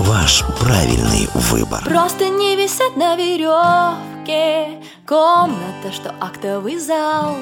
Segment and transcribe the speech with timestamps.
[0.00, 1.84] Ваш правильный выбор.
[1.84, 7.36] Просто не висят на веревке Комната, что актовый зал.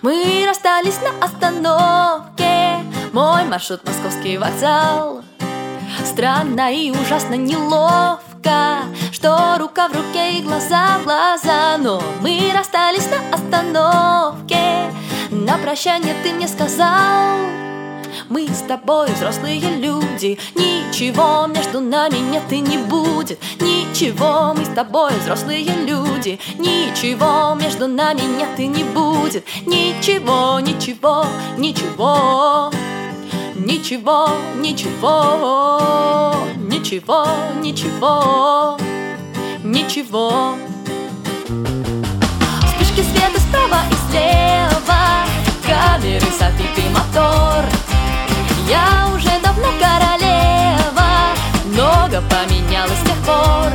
[0.00, 5.22] Мы расстались на остановке Мой маршрут московский вокзал.
[6.04, 11.78] Странно и ужасно неловко Что рука в руке и глаза в глаза.
[11.78, 14.88] Но мы расстались на остановке.
[15.30, 17.34] На прощание ты мне сказал
[18.28, 20.38] мы с тобой взрослые люди.
[20.54, 23.38] Ничего между нами нет и не будет.
[23.60, 26.38] Ничего, мы с тобой взрослые люди.
[26.58, 29.44] Ничего между нами нет и не будет.
[29.66, 31.26] Ничего, ничего,
[31.58, 32.70] ничего.
[33.54, 36.34] Ничего, ничего.
[36.56, 37.26] Ничего,
[37.62, 38.78] ничего.
[39.62, 40.54] Ничего.
[42.66, 45.24] Вспышки света справа и слева.
[45.66, 47.73] Камеры, забитый мотор
[48.68, 51.34] я уже давно королева.
[51.66, 53.72] Много поменялось с тех пор.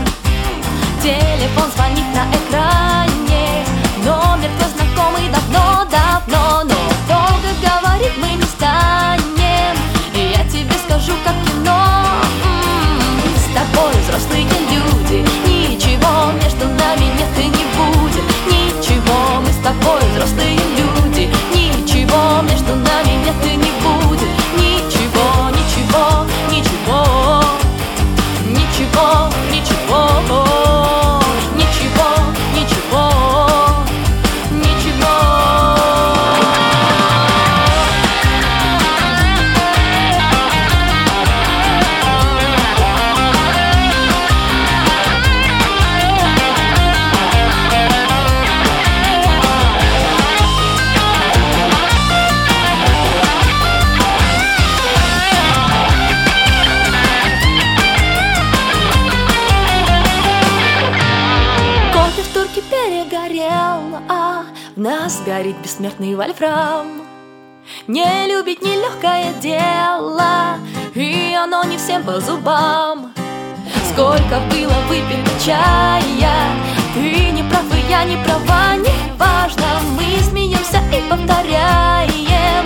[1.02, 3.66] Телефон звонит на экране.
[4.04, 6.64] Номер твой знакомый давно-давно.
[6.64, 6.76] Но
[7.08, 9.76] долго говорить мы не станем.
[10.14, 11.82] И я тебе скажу, как кино.
[13.24, 15.26] Мы с тобой взрослые люди.
[15.46, 18.26] Ничего между нами нет и не будет.
[18.48, 20.69] Ничего, мы с тобой взрослые
[65.50, 66.88] горит бессмертный вольфрам.
[67.88, 70.58] Не любить нелегкое дело
[70.96, 73.12] И оно не всем по зубам.
[73.92, 76.32] Сколько было выпито чая
[76.94, 79.66] Ты не прав, и я не права, не важно
[79.98, 82.66] Мы смеемся и повторяем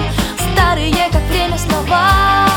[0.54, 2.48] Старые, как время, слова.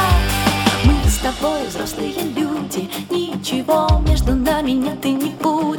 [0.85, 5.76] Мы с тобой взрослые люди Ничего между нами нет и не будет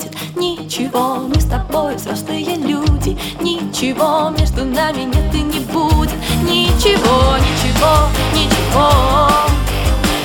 [0.68, 3.18] Ничего, мы с тобой взрослые люди.
[3.40, 6.12] Ничего между нами нет и не будет.
[6.44, 8.92] Ничего, ничего, ничего.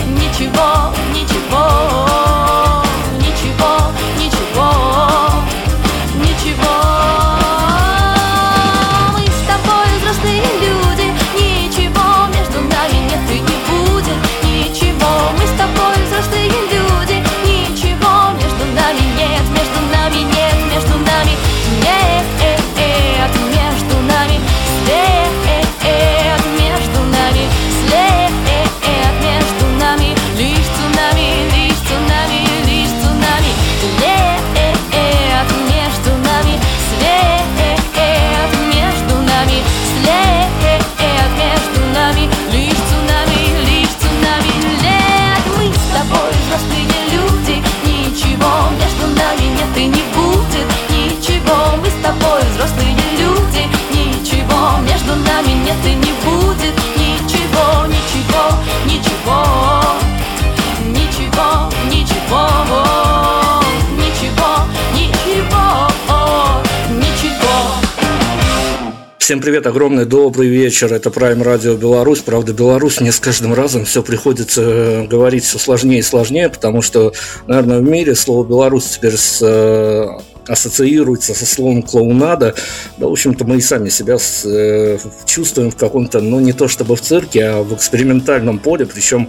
[0.05, 2.32] Ничего, ничего
[55.73, 58.45] нет и не будет Ничего, ничего,
[58.87, 59.41] ничего
[60.87, 62.45] Ничего, ничего
[63.97, 64.51] Ничего,
[64.95, 65.65] ничего
[66.91, 67.63] Ничего
[69.19, 70.93] Всем привет, огромный добрый вечер.
[70.93, 72.21] Это Prime Radio Беларусь.
[72.21, 76.83] Правда, Беларусь мне с каждым разом все приходится э, говорить все сложнее и сложнее, потому
[76.83, 77.13] что,
[77.47, 80.09] наверное, в мире слово Беларусь теперь с э,
[80.47, 82.55] ассоциируется со словом клоунада,
[82.99, 86.69] да, в общем-то, мы и сами себя с, э, чувствуем в каком-то, ну, не то
[86.69, 89.29] чтобы в цирке, а в экспериментальном поле, причем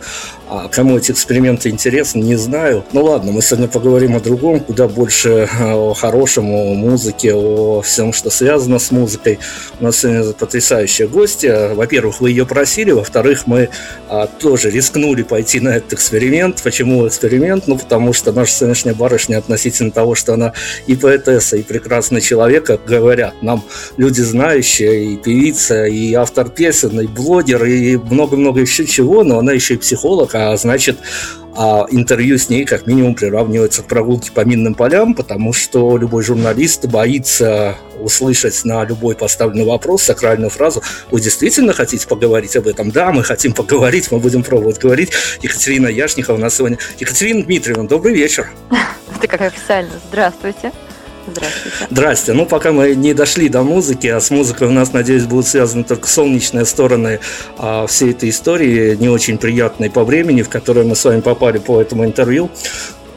[0.55, 2.85] а кому эти эксперименты интересны, не знаю.
[2.93, 7.81] Ну ладно, мы сегодня поговорим о другом, куда больше э, о хорошем, о музыке, о
[7.81, 9.39] всем, что связано с музыкой.
[9.79, 11.73] У нас сегодня потрясающая гостья.
[11.73, 13.69] Во-первых, вы ее просили, во-вторых, мы
[14.09, 16.61] а, тоже рискнули пойти на этот эксперимент.
[16.61, 17.67] Почему эксперимент?
[17.67, 20.53] Ну, потому что наша сегодняшняя барышня относительно того, что она
[20.85, 23.61] и поэтесса, и прекрасный человек, как говорят нам
[23.97, 29.51] люди знающие, и певица, и автор песен, и блогер, и много-много еще чего, но она
[29.51, 30.97] еще и психолог, а значит,
[31.55, 36.23] а интервью с ней как минимум приравнивается к прогулке по минным полям, потому что любой
[36.23, 42.91] журналист боится услышать на любой поставленный вопрос сакральную фразу «Вы действительно хотите поговорить об этом?»
[42.91, 45.11] Да, мы хотим поговорить, мы будем пробовать говорить.
[45.41, 46.77] Екатерина Яшникова у нас сегодня.
[46.97, 48.49] Екатерина Дмитриевна, добрый вечер.
[49.21, 49.91] Ты как официально.
[50.09, 50.71] Здравствуйте.
[51.27, 51.77] Здравствуйте.
[51.89, 52.33] Здрасте.
[52.33, 55.83] Ну, пока мы не дошли до музыки, а с музыкой у нас, надеюсь, будут связаны
[55.83, 57.19] только солнечные стороны
[57.57, 61.59] а, всей этой истории, не очень приятной по времени, в которую мы с вами попали
[61.59, 62.49] по этому интервью.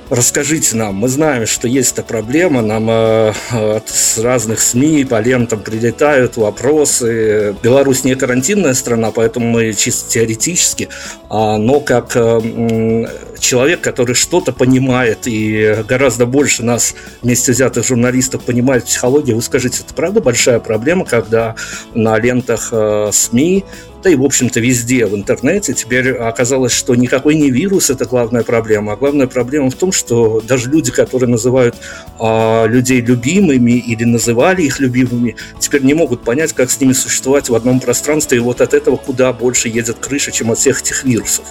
[0.08, 5.58] Расскажите нам, мы знаем, что есть эта проблема, нам э, от разных СМИ по лентам
[5.58, 7.56] прилетают вопросы.
[7.61, 10.91] Беларусь не карантинная страна, поэтому мы чисто теоретически,
[11.29, 13.06] а, но как э,
[13.41, 19.82] человек, который что-то понимает и гораздо больше нас вместе взятых журналистов понимает психологию, вы скажите,
[19.85, 21.56] это правда большая проблема, когда
[21.94, 23.64] на лентах э, СМИ
[24.06, 28.44] да и, в общем-то, везде в интернете теперь оказалось, что никакой не вирус– это главная
[28.44, 31.75] проблема, а главная проблема в том, что даже люди, которые называют
[32.20, 37.49] а, людей любимыми или называли их любимыми, теперь не могут понять, как с ними существовать
[37.49, 41.02] в одном пространстве, и вот от этого куда больше едет крыша, чем от всех этих
[41.02, 41.44] вирусов.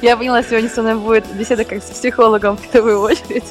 [0.00, 3.44] Я поняла, сегодня со мной будет беседа как с психологом в первую очередь.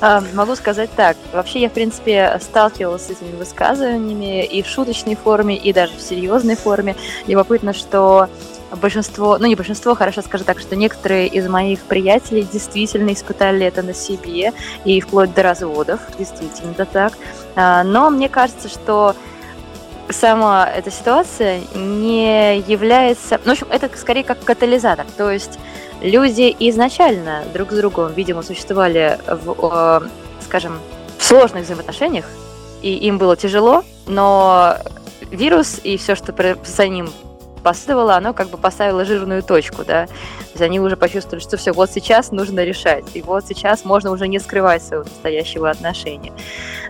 [0.00, 1.16] А, могу сказать так.
[1.32, 6.02] Вообще я, в принципе, сталкивалась с этими высказываниями и в шуточной форме, и даже в
[6.02, 6.96] серьезной форме.
[7.26, 8.28] Любопытно, что
[8.76, 13.82] большинство, ну не большинство, хорошо скажу так, что некоторые из моих приятелей действительно испытали это
[13.82, 14.52] на себе,
[14.84, 17.12] и вплоть до разводов, действительно это так.
[17.56, 19.14] А, но мне кажется, что
[20.10, 23.40] сама эта ситуация не является...
[23.44, 25.06] Ну, в общем, это скорее как катализатор.
[25.16, 25.58] То есть
[26.00, 30.08] люди изначально друг с другом, видимо, существовали в,
[30.42, 30.78] скажем,
[31.18, 32.26] в сложных взаимоотношениях,
[32.80, 34.76] и им было тяжело, но
[35.30, 36.34] вирус и все, что
[36.64, 37.10] за ним
[37.62, 40.06] последовало, оно как бы поставило жирную точку, да.
[40.06, 40.12] То
[40.54, 44.28] есть они уже почувствовали, что все, вот сейчас нужно решать, и вот сейчас можно уже
[44.28, 46.32] не скрывать своего настоящего отношения.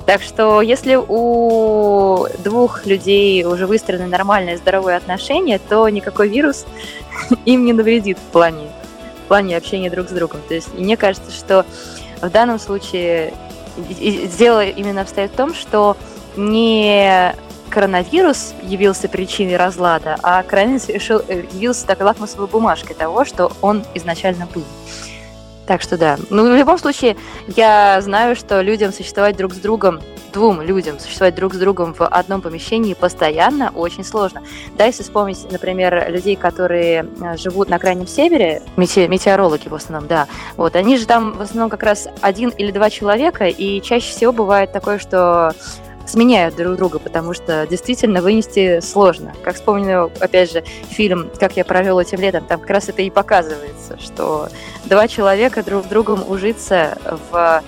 [0.06, 6.64] Так что если у двух людей уже выстроены нормальные здоровые отношения, то никакой вирус
[7.44, 8.68] им не навредит в плане,
[9.24, 10.40] в плане общения друг с другом.
[10.48, 11.66] То есть мне кажется, что
[12.20, 13.34] в данном случае
[14.38, 15.96] дело именно обстоит в том, что
[16.36, 17.34] не
[17.68, 23.84] коронавирус явился причиной разлада, а коронавирус решил, э, явился такой лакмусовой бумажкой того, что он
[23.94, 24.64] изначально был.
[25.68, 26.16] Так что да.
[26.30, 27.14] Ну, в любом случае,
[27.46, 30.00] я знаю, что людям существовать друг с другом,
[30.32, 34.42] двум людям существовать друг с другом в одном помещении постоянно очень сложно.
[34.78, 40.26] Да, если вспомнить, например, людей, которые э, живут на крайнем севере, метеорологи в основном, да,
[40.56, 44.32] вот, они же там в основном как раз один или два человека, и чаще всего
[44.32, 45.52] бывает такое, что
[46.08, 49.34] сменяют друг друга, потому что действительно вынести сложно.
[49.42, 53.10] Как вспомню, опять же, фильм «Как я провел этим летом», там как раз это и
[53.10, 54.48] показывается, что
[54.84, 56.98] два человека друг с другом ужиться
[57.30, 57.62] в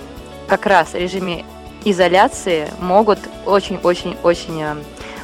[0.47, 1.45] как раз режиме
[1.85, 4.75] изоляции могут очень-очень-очень э,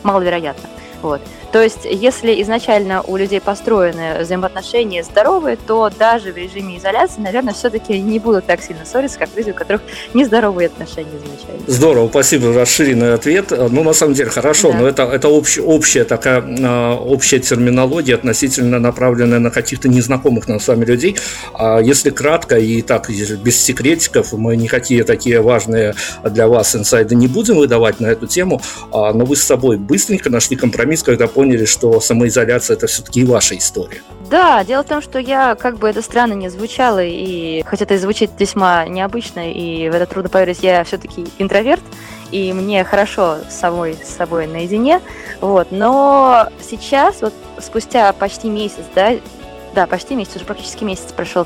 [0.04, 0.70] маловероятно.
[1.02, 1.22] Вот.
[1.52, 7.54] То есть, если изначально у людей построены взаимоотношения здоровые, то даже в режиме изоляции, наверное,
[7.54, 9.82] все-таки не будут так сильно ссориться, как люди, у которых
[10.14, 11.64] нездоровые отношения изначально.
[11.68, 13.52] Здорово, спасибо за расширенный ответ.
[13.52, 14.80] Ну, на самом деле, хорошо, да.
[14.80, 20.60] но это, это общ, общая такая а, общая терминология, относительно направленная на каких-то незнакомых нам
[20.60, 21.16] с вами людей.
[21.54, 27.28] А если кратко и так, без секретиков, мы никакие такие важные для вас инсайды не
[27.28, 28.62] будем выдавать на эту тему,
[28.92, 33.24] а, но вы с собой быстренько нашли компромисс, когда поняли, что самоизоляция это все-таки и
[33.24, 34.02] ваша история.
[34.28, 37.96] Да, дело в том, что я, как бы это странно не звучало, и хотя это
[38.00, 41.84] звучит весьма необычно, и в это трудно поверить, я все-таки интроверт,
[42.32, 45.00] и мне хорошо с собой, с собой наедине,
[45.40, 49.12] вот, но сейчас, вот спустя почти месяц, да,
[49.76, 51.46] да, почти месяц, уже практически месяц прошел,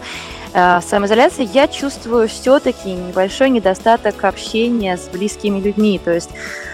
[0.54, 6.00] э, самоизоляции, я чувствую все-таки небольшой недостаток общения с близкими людьми.
[6.02, 6.30] То есть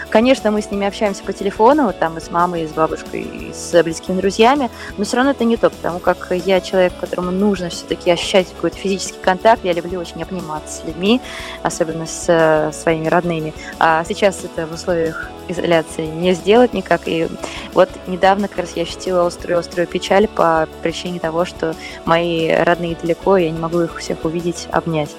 [0.09, 3.53] Конечно, мы с ними общаемся по телефону, там и с мамой, и с бабушкой, и
[3.53, 7.69] с близкими друзьями, но все равно это не то, потому как я человек, которому нужно
[7.69, 11.19] все-таки ощущать какой-то физический контакт, я люблю очень обниматься с людьми,
[11.61, 13.53] особенно с э, своими родными.
[13.79, 17.27] А сейчас это в условиях изоляции не сделать никак, и
[17.73, 23.37] вот недавно как раз я ощутила острую-острую печаль по причине того, что мои родные далеко,
[23.37, 25.09] и я не могу их всех увидеть, обнять.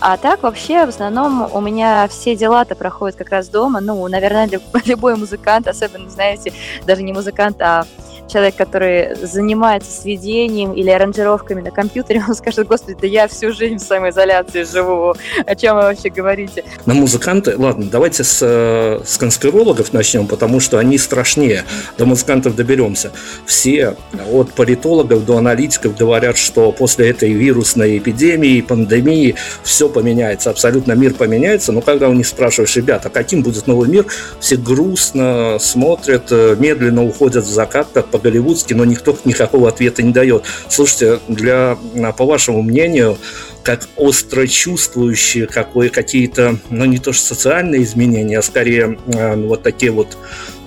[0.00, 4.21] А так вообще в основном у меня все дела-то проходят как раз дома, ну, наверное,
[4.22, 6.52] наверное, любой музыкант, особенно, знаете,
[6.86, 7.86] даже не музыкант, а
[8.28, 13.76] человек, который занимается сведением или аранжировками на компьютере, он скажет, господи, да я всю жизнь
[13.76, 15.14] в самоизоляции живу,
[15.46, 16.64] о чем вы вообще говорите?
[16.86, 21.64] На музыканты, ладно, давайте с, э, с конспирологов начнем, потому что они страшнее.
[21.98, 23.12] До музыкантов доберемся.
[23.46, 23.96] Все,
[24.30, 31.14] от политологов до аналитиков говорят, что после этой вирусной эпидемии, пандемии, все поменяется, абсолютно мир
[31.14, 31.72] поменяется.
[31.72, 34.06] Но когда у них спрашиваешь, ребята, каким будет новый мир,
[34.40, 40.12] все грустно смотрят, э, медленно уходят в закат, как по-голливудски, но никто никакого ответа не
[40.12, 40.44] дает.
[40.68, 41.76] Слушайте, для,
[42.16, 43.18] по вашему мнению,
[43.62, 49.62] как остро чувствующие какое, какие-то, ну не то что социальные изменения, а скорее э, вот
[49.62, 50.16] такие вот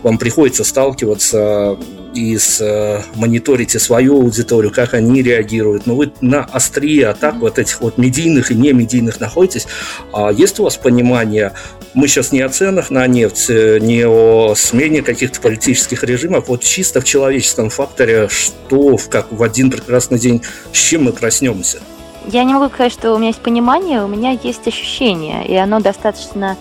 [0.03, 1.77] вам приходится сталкиваться
[2.15, 5.85] и с, э, мониторите свою аудиторию, как они реагируют.
[5.85, 9.67] Но вы на острие атак вот этих вот медийных и не медийных находитесь.
[10.13, 11.53] А есть у вас понимание,
[11.93, 16.61] мы сейчас не о ценах на нефть, э, не о смене каких-то политических режимов, вот
[16.61, 20.41] чисто в человеческом факторе, что в, как в один прекрасный день,
[20.71, 21.79] с чем мы проснемся?
[22.27, 25.79] Я не могу сказать, что у меня есть понимание, у меня есть ощущение, и оно
[25.79, 26.57] достаточно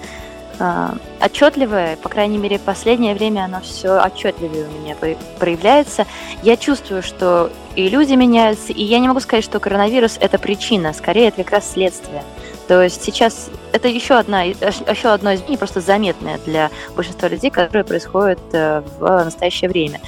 [1.20, 4.96] отчетливое, по крайней мере, последнее время оно все отчетливее у меня
[5.38, 6.06] проявляется.
[6.42, 10.92] Я чувствую, что и люди меняются, и я не могу сказать, что коронавирус это причина,
[10.92, 12.22] скорее это как раз следствие.
[12.68, 17.84] То есть сейчас это еще, одна, еще одно изменение, просто заметное для большинства людей, которое
[17.84, 20.00] происходит э, в настоящее время.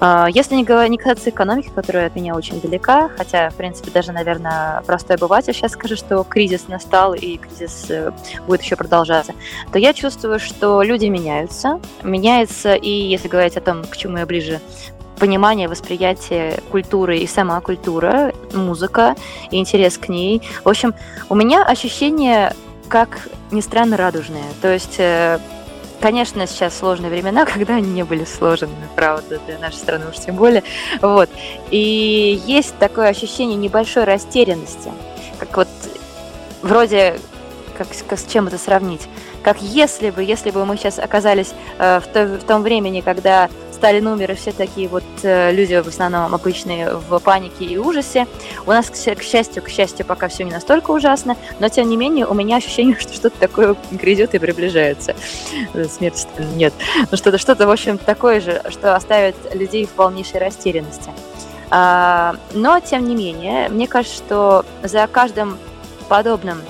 [0.00, 4.12] А, если не, не касаться экономики, которая от меня очень далека, хотя, в принципе, даже,
[4.12, 8.12] наверное, простой обыватель сейчас скажет, что кризис настал и кризис э,
[8.46, 9.34] будет еще продолжаться,
[9.72, 11.80] то я чувствую, что люди меняются.
[12.02, 14.60] Меняется и, если говорить о том, к чему я ближе,
[15.18, 19.14] понимание, восприятие культуры и сама культура, музыка
[19.50, 20.42] и интерес к ней.
[20.64, 20.94] В общем,
[21.28, 22.54] у меня ощущение,
[22.88, 24.42] как ни странно, радужное.
[24.60, 25.38] То есть э,
[26.04, 30.36] Конечно, сейчас сложные времена, когда они не были сложными, правда, для нашей страны уж тем
[30.36, 30.62] более.
[31.00, 31.30] Вот.
[31.70, 34.92] И есть такое ощущение небольшой растерянности.
[35.38, 35.68] Как вот
[36.60, 37.18] вроде
[37.78, 39.08] как, как с чем это сравнить?
[39.44, 43.50] Как если бы, если бы мы сейчас оказались э, в, то, в том времени, когда
[43.72, 48.26] Сталин умер, и все такие вот э, люди в основном обычные в панике и ужасе.
[48.64, 52.26] У нас, к счастью, к счастью, пока все не настолько ужасно, но тем не менее
[52.26, 55.14] у меня ощущение, что что-то такое грядет и приближается.
[55.90, 56.72] Смерть Сталина нет.
[57.10, 61.10] Ну что-то, что-то, в общем, такое же, что оставит людей в полнейшей растерянности.
[61.68, 65.58] А, но, тем не менее, мне кажется, что за каждым
[66.08, 66.62] подобным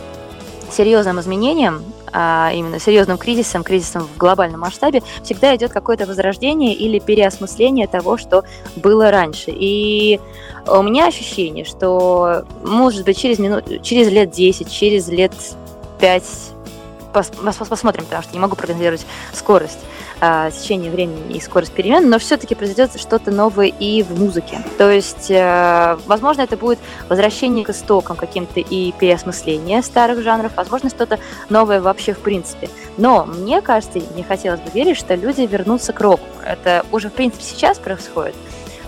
[0.73, 7.89] серьезным изменением именно серьезным кризисом, кризисом в глобальном масштабе, всегда идет какое-то возрождение или переосмысление
[7.89, 8.45] того, что
[8.77, 9.51] было раньше.
[9.51, 10.21] И
[10.67, 15.33] у меня ощущение, что, может быть, через, минут, через лет 10, через лет
[15.99, 16.23] 5
[17.13, 19.81] пос, пос, посмотрим, потому что не могу прогнозировать скорость
[20.27, 24.59] а, течение времени и скорость перемен, но все-таки произойдет что-то новое и в музыке.
[24.79, 26.79] То есть, а, возможно, это будет
[27.11, 31.19] возвращение к истокам каким-то и переосмысление старых жанров, возможно, что-то
[31.51, 32.71] новое вообще в принципе.
[32.97, 36.25] Но мне кажется, мне хотелось бы верить, что люди вернутся к року.
[36.43, 38.35] Это уже, в принципе, сейчас происходит.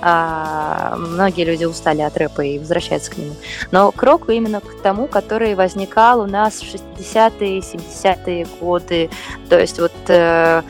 [0.01, 3.35] А, многие люди устали от рэпа и возвращаются к нему.
[3.73, 9.11] Но к року именно к тому, который возникал у нас в 60-е, 70-е годы.
[9.51, 10.63] То есть вот э,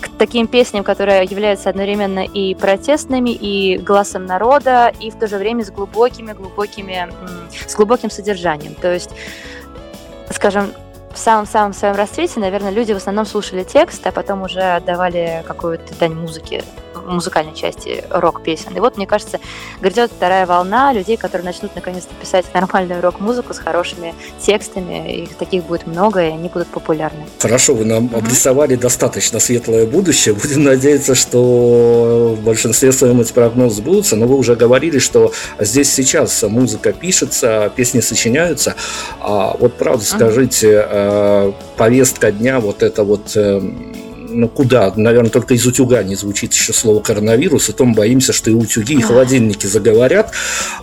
[0.00, 5.38] к таким песням, которые являются одновременно и протестными, и голосом народа, и в то же
[5.38, 7.08] время с глубокими, глубокими,
[7.66, 8.74] с глубоким содержанием.
[8.74, 9.10] То есть,
[10.30, 10.72] скажем,
[11.12, 15.94] в самом-самом своем расцвете, наверное, люди в основном слушали текст, а потом уже отдавали какую-то
[15.98, 16.62] дань музыке
[17.08, 18.76] музыкальной части рок-песен.
[18.76, 19.40] И вот, мне кажется,
[19.80, 25.22] грядет вторая волна людей, которые начнут наконец-то писать нормальную рок-музыку с хорошими текстами.
[25.22, 27.24] Их таких будет много, и они будут популярны.
[27.38, 28.18] Хорошо, вы нам mm-hmm.
[28.18, 30.34] обрисовали достаточно светлое будущее.
[30.34, 34.16] Будем надеяться, что в большинстве своем эти прогнозы сбудутся.
[34.16, 38.74] Но вы уже говорили, что здесь сейчас музыка пишется, песни сочиняются.
[39.20, 40.16] А вот правда mm-hmm.
[40.16, 44.92] скажите, э, повестка дня, вот это вот эм, ну куда?
[44.94, 48.94] Наверное, только из утюга не звучит еще слово коронавирус, и том боимся, что и утюги,
[48.94, 50.32] и холодильники заговорят.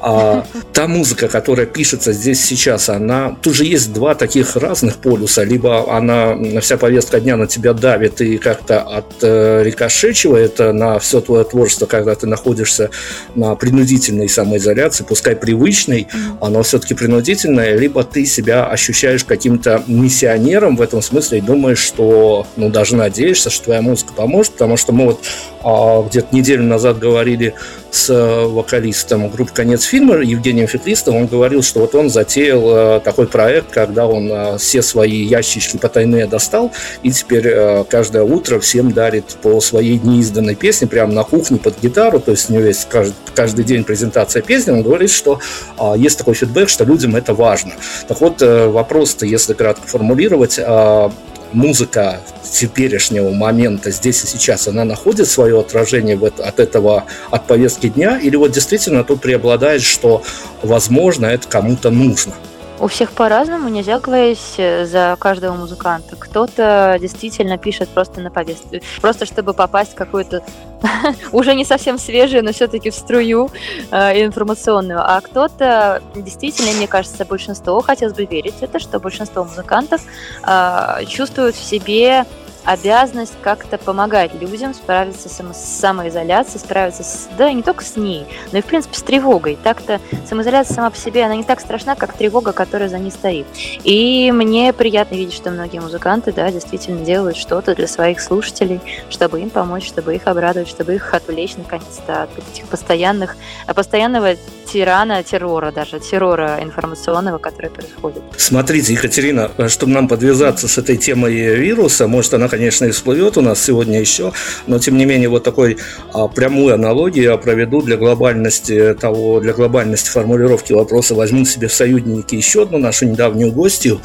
[0.01, 3.35] А та музыка, которая пишется здесь сейчас, она...
[3.41, 5.43] Тут же есть два таких разных полюса.
[5.43, 11.85] Либо она, вся повестка дня на тебя давит и как-то отрикошечивает на все твое творчество,
[11.85, 12.89] когда ты находишься
[13.35, 16.07] на принудительной самоизоляции, пускай привычной,
[16.41, 22.47] оно все-таки принудительное, либо ты себя ощущаешь каким-то миссионером в этом смысле и думаешь, что,
[22.55, 25.19] ну, даже надеешься, надеешься, что твоя музыка поможет, потому что мы вот
[25.63, 27.53] а, где-то неделю назад говорили
[27.91, 32.99] с э, вокалистом группы «Конец фильма» Евгением Феклистом, он говорил, что вот он затеял э,
[32.99, 36.71] такой проект, когда он э, все свои ящички потайные достал,
[37.03, 42.19] и теперь каждое утро всем дарит по своей неизданной песне прямо на кухне под гитару,
[42.19, 45.39] то есть у него есть каждый, каждый день презентация песни, он говорит, что
[45.77, 47.71] а, есть такой фидбэк, что людям это важно.
[48.07, 51.11] Так вот, вопрос-то, если кратко формулировать, а,
[51.51, 57.89] музыка теперешнего момента здесь и сейчас, она находит свое отражение вот от этого, от повестки
[57.89, 60.23] дня, или вот действительно тут преобладает, что,
[60.61, 62.33] возможно, это кому-то нужно?
[62.77, 66.17] У всех по-разному, нельзя говорить э, за каждого музыканта.
[66.17, 70.43] Кто-то действительно пишет просто на повестку, просто чтобы попасть в какую-то
[71.31, 73.49] уже не совсем свежую, но все-таки в струю
[73.91, 74.99] э, информационную.
[75.01, 80.01] А кто-то действительно, мне кажется, большинство, хотелось бы верить это, что большинство музыкантов
[80.45, 82.25] э, чувствуют в себе
[82.65, 88.57] обязанность как-то помогать людям справиться с самоизоляцией, справиться с, да, не только с ней, но
[88.57, 89.57] и, в принципе, с тревогой.
[89.63, 93.45] Так-то самоизоляция сама по себе, она не так страшна, как тревога, которая за ней стоит.
[93.83, 99.41] И мне приятно видеть, что многие музыканты, да, действительно делают что-то для своих слушателей, чтобы
[99.41, 103.37] им помочь, чтобы их обрадовать, чтобы их отвлечь, наконец-то, от этих постоянных,
[103.73, 104.35] постоянного
[104.75, 108.21] тирана, террора даже, террора информационного, который происходит.
[108.35, 113.41] Смотрите, Екатерина, чтобы нам подвязаться с этой темой вируса, может, она конечно, и всплывет у
[113.41, 114.33] нас сегодня еще,
[114.67, 115.77] но тем не менее вот такой
[116.13, 121.73] а, прямую аналогию я проведу для глобальности того, для глобальности формулировки вопроса возьму себе в
[121.73, 124.01] союзники еще одну нашу недавнюю гостью,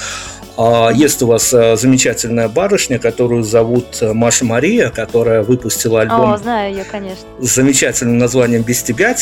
[0.95, 6.75] есть у вас а, замечательная барышня, которую зовут Маша Мария, которая выпустила альбом О, знаю
[6.75, 7.25] ее, конечно.
[7.40, 9.14] с замечательным названием «Без тебя,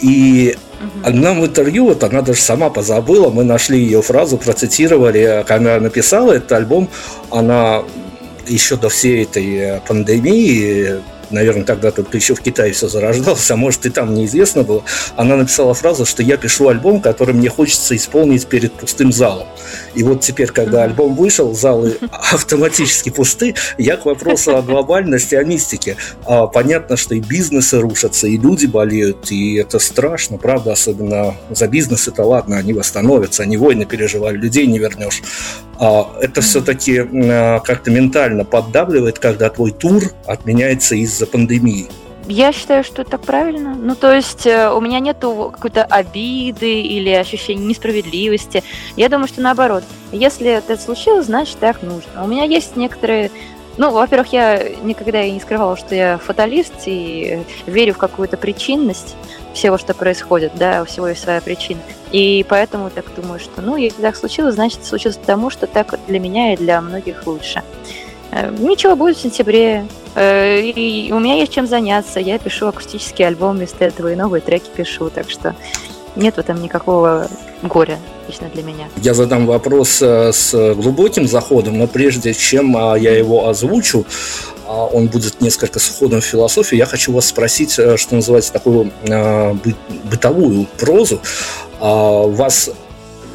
[0.00, 1.16] И угу.
[1.16, 6.32] нам интервью, вот она даже сама позабыла, мы нашли ее фразу, процитировали, когда она написала
[6.32, 6.88] этот альбом,
[7.30, 7.82] она
[8.46, 11.00] еще до всей этой э, пандемии
[11.30, 14.82] наверное, тогда только еще в Китае все зарождалось, а может и там неизвестно было,
[15.16, 19.46] она написала фразу, что я пишу альбом, который мне хочется исполнить перед пустым залом.
[19.94, 25.44] И вот теперь, когда альбом вышел, залы автоматически пусты, я к вопросу о глобальности, о
[25.44, 25.96] мистике.
[26.24, 31.68] А, понятно, что и бизнесы рушатся, и люди болеют, и это страшно, правда, особенно за
[31.68, 35.22] бизнес это ладно, они восстановятся, они войны переживали, людей не вернешь.
[35.78, 41.88] А, это все-таки а, как-то ментально поддавливает, когда твой тур отменяется из-за пандемии.
[42.26, 43.74] Я считаю, что это правильно.
[43.74, 48.64] Ну, то есть э, у меня нету какой-то обиды или ощущения несправедливости.
[48.96, 49.84] Я думаю, что наоборот.
[50.10, 52.24] Если это случилось, значит, так нужно.
[52.24, 53.30] У меня есть некоторые
[53.76, 59.16] ну, во-первых, я никогда и не скрывала, что я фаталист и верю в какую-то причинность
[59.52, 61.80] всего, что происходит, да, у всего есть своя причина.
[62.12, 66.20] И поэтому так думаю, что, ну, если так случилось, значит, случилось потому, что так для
[66.20, 67.64] меня и для многих лучше.
[68.34, 69.86] Э, ничего будет в сентябре.
[70.16, 72.18] Э, и у меня есть чем заняться.
[72.18, 75.08] Я пишу акустический альбом вместо этого и новые треки пишу.
[75.08, 75.54] Так что
[76.16, 77.28] нет в этом никакого
[77.62, 78.88] горя лично для меня.
[78.96, 84.04] Я задам вопрос э, с глубоким заходом, но прежде чем я его озвучу,
[84.66, 86.78] а, он будет несколько с уходом в философию.
[86.78, 88.90] Я хочу вас спросить, что называется, такую
[90.04, 91.20] бытовую прозу.
[91.80, 92.70] А, вас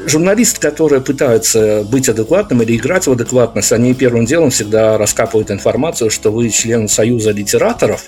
[0.06, 6.10] журналисты, которые пытаются быть адекватным или играть в адекватность, они первым делом всегда раскапывают информацию,
[6.10, 8.06] что вы член Союза литераторов.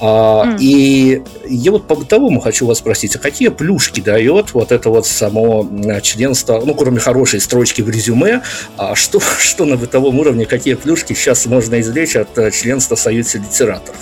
[0.00, 0.56] Mm.
[0.60, 5.06] И я вот по бытовому хочу вас спросить, а какие плюшки дает вот это вот
[5.06, 5.68] само
[6.02, 8.42] членство, ну, кроме хорошей строчки в резюме,
[8.76, 13.38] а что, что на бытовом уровне, какие плюшки сейчас можно извлечь от э, членства Союза
[13.38, 13.96] литераторов?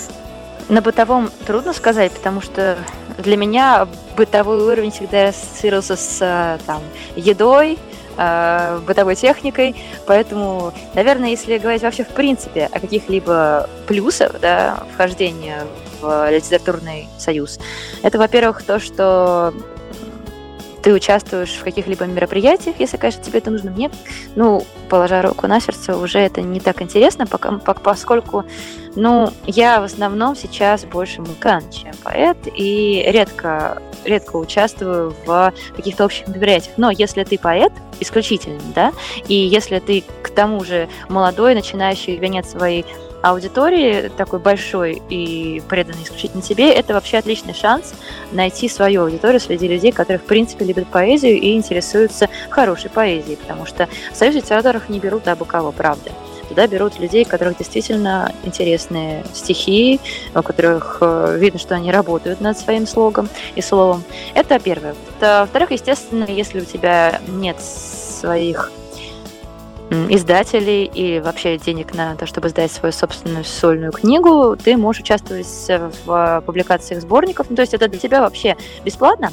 [0.69, 2.77] На бытовом трудно сказать, потому что
[3.17, 6.81] для меня бытовой уровень всегда ассоциировался с э, там,
[7.15, 7.77] едой,
[8.17, 15.63] э, бытовой техникой, поэтому, наверное, если говорить вообще в принципе о каких-либо плюсах да, вхождения
[16.01, 17.59] в литературный союз,
[18.01, 19.53] это, во-первых, то, что
[20.83, 23.71] ты участвуешь в каких-либо мероприятиях, если, конечно, тебе это нужно.
[23.71, 23.89] Мне,
[24.35, 28.43] ну, положа руку на сердце, уже это не так интересно, пока, поскольку,
[28.95, 36.05] ну, я в основном сейчас больше музыкант, чем поэт, и редко, редко участвую в каких-то
[36.05, 36.75] общих мероприятиях.
[36.77, 38.93] Но если ты поэт, исключительно, да,
[39.27, 42.83] и если ты к тому же молодой, начинающий гонять свои
[43.23, 47.93] аудитории такой большой и преданный исключительно себе, это вообще отличный шанс
[48.33, 53.65] найти свою аудиторию среди людей, которые, в принципе, любят поэзию и интересуются хорошей поэзией, потому
[53.65, 56.11] что в союз литераторов не берут абы кого, правда.
[56.53, 59.99] Туда берут людей, у которых действительно интересные стихи,
[60.35, 64.03] у которых э, видно, что они работают над своим слогом и словом.
[64.35, 64.93] Это первое.
[65.19, 68.71] Во-вторых, естественно, если у тебя нет своих
[70.09, 75.47] издателей и вообще денег на то, чтобы сдать свою собственную сольную книгу, ты можешь участвовать
[76.05, 77.47] в публикациях сборников.
[77.49, 79.31] Ну, то есть это для тебя вообще бесплатно,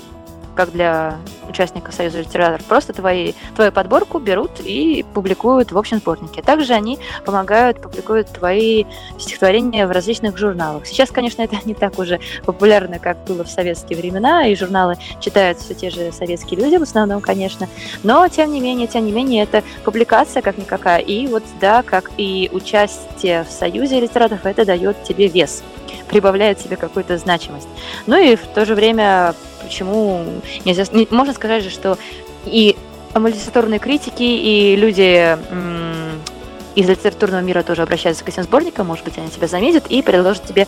[0.54, 2.64] как для участников Союза литераторов.
[2.64, 6.42] Просто твои, твою подборку берут и публикуют в общем сборнике.
[6.42, 8.84] Также они помогают, публикуют твои
[9.18, 10.86] стихотворения в различных журналах.
[10.86, 15.58] Сейчас, конечно, это не так уже популярно, как было в советские времена, и журналы читают
[15.58, 17.68] все те же советские люди в основном, конечно.
[18.02, 21.00] Но, тем не менее, тем не менее, это публикация как-никакая.
[21.00, 25.62] И вот, да, как и участие в Союзе литераторов, это дает тебе вес
[26.10, 27.68] прибавляет себе какую-то значимость.
[28.06, 29.34] Ну и в то же время,
[29.70, 30.24] почему
[30.64, 30.84] нельзя...
[30.92, 31.96] Не, можно сказать же, что
[32.44, 32.76] и
[33.14, 35.38] амортизаторные критики, и люди
[36.74, 40.44] из литературного мира тоже обращаются к этим сборникам, может быть, они тебя заметят и предложат
[40.44, 40.66] тебе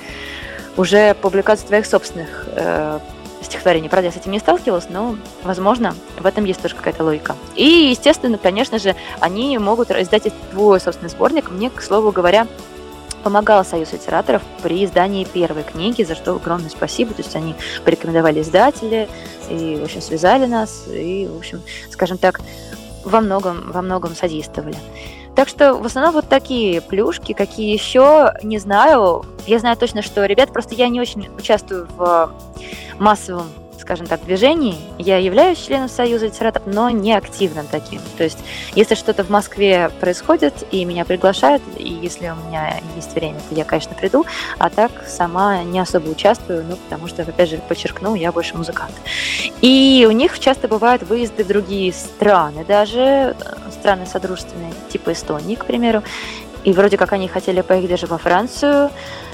[0.77, 2.99] уже публикацию твоих собственных э,
[3.43, 3.88] стихотворений.
[3.88, 7.37] Правда, я с этим не сталкивалась, но, возможно, в этом есть тоже какая-то логика.
[7.57, 11.51] И, естественно, конечно же, они могут издать твой собственный сборник.
[11.51, 12.47] Мне, к слову говоря,
[13.23, 17.15] помогал Союз литераторов при издании первой книги, за что огромное спасибо.
[17.15, 17.55] То есть они
[17.85, 19.09] порекомендовали издатели
[19.49, 22.41] и, в общем, связали нас и, в общем, скажем так,
[23.05, 24.77] во многом, во многом содействовали.
[25.35, 29.25] Так что в основном вот такие плюшки, какие еще, не знаю.
[29.47, 32.31] Я знаю точно, что ребят, просто я не очень участвую в
[32.99, 33.47] массовом
[33.83, 34.79] скажем так, движений.
[34.99, 38.01] Я являюсь членом Союза литераторов, но не активным таким.
[38.16, 38.38] То есть,
[38.75, 43.55] если что-то в Москве происходит, и меня приглашают, и если у меня есть время, то
[43.55, 44.25] я, конечно, приду,
[44.59, 48.95] а так сама не особо участвую, ну, потому что, опять же, подчеркну, я больше музыкант.
[49.61, 53.35] И у них часто бывают выезды в другие страны, даже э,
[53.73, 56.03] страны содружественные, типа Эстонии, к примеру,
[56.64, 58.90] и вроде как они хотели поехать даже во Францию,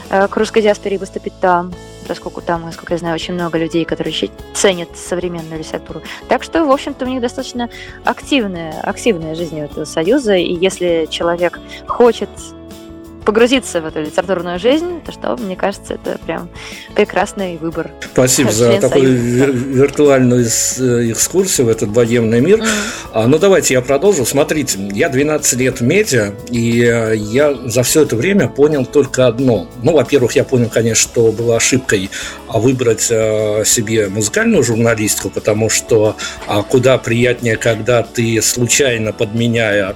[0.09, 1.73] к русской диаспоре выступить там
[2.09, 4.15] поскольку там, насколько я знаю, очень много людей, которые
[4.55, 6.03] ценят современную литературу.
[6.29, 7.69] Так что, в общем-то, у них достаточно
[8.05, 12.31] активная, активная жизнь этого союза, и если человек хочет
[13.29, 16.49] погрузиться в эту литературную жизнь, то что, мне кажется, это прям
[16.95, 17.91] прекрасный выбор.
[18.15, 22.61] Спасибо за такую вир- виртуальную э, экскурсию в этот военный мир.
[22.61, 23.27] Mm-hmm.
[23.27, 24.25] Ну, давайте я продолжу.
[24.25, 29.27] Смотрите, я 12 лет в медиа, и э, я за все это время понял только
[29.27, 29.69] одно.
[29.83, 32.09] Ну, во-первых, я понял, конечно, что была ошибкой
[32.49, 39.95] а, выбрать э, себе музыкальную журналистику, потому что а, куда приятнее, когда ты случайно подменяя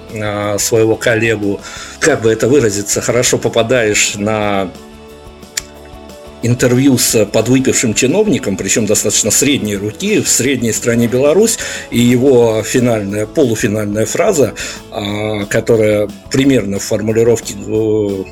[0.58, 1.62] своего коллегу,
[2.02, 4.70] как бы это выразиться, хорошо попадаешь на
[6.42, 11.58] интервью с подвыпившим чиновником, причем достаточно средней руки, в средней стране Беларусь,
[11.90, 14.54] и его финальная, полуфинальная фраза,
[14.90, 18.24] а, которая примерно в формулировке э,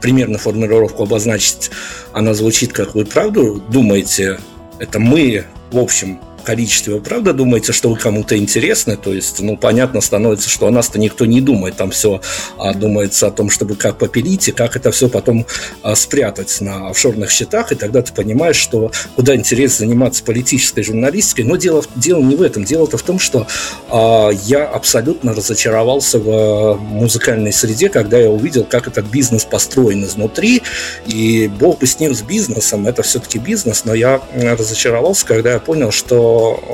[0.00, 1.70] примерно формулировку обозначить,
[2.12, 4.40] она звучит, как вы правду думаете,
[4.80, 8.96] это мы, в общем, количестве, вы правда думаете, что вы кому-то интересны?
[8.96, 11.76] То есть, ну, понятно становится, что о нас-то никто не думает.
[11.76, 12.20] Там все
[12.56, 15.46] а, думается о том, чтобы как попилить и как это все потом
[15.82, 17.72] а, спрятать на офшорных счетах.
[17.72, 21.44] И тогда ты понимаешь, что куда интересно заниматься политической журналистикой.
[21.44, 22.64] Но дело, дело не в этом.
[22.64, 23.46] Дело-то в том, что
[23.90, 30.04] а, я абсолютно разочаровался в а, музыкальной среде, когда я увидел, как этот бизнес построен
[30.04, 30.62] изнутри.
[31.06, 32.86] И бог бы с ним, с бизнесом.
[32.86, 33.84] Это все-таки бизнес.
[33.84, 36.27] Но я разочаровался, когда я понял, что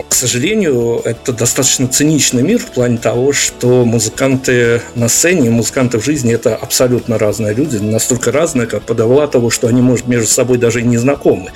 [0.08, 5.98] к сожалению, это достаточно циничный мир в плане того, что музыканты на сцене и музыканты
[5.98, 10.28] в жизни– это абсолютно разные люди, настолько разные, как подавла того, что они, может, между
[10.28, 11.50] собой даже и не знакомы.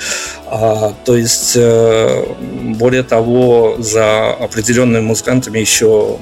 [0.46, 2.24] А, то есть, э,
[2.76, 6.18] более того, за определенными музыкантами еще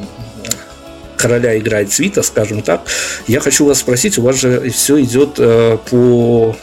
[1.16, 2.82] короля играет свита, скажем так.
[3.26, 6.56] Я хочу вас спросить, у вас же все идет э, по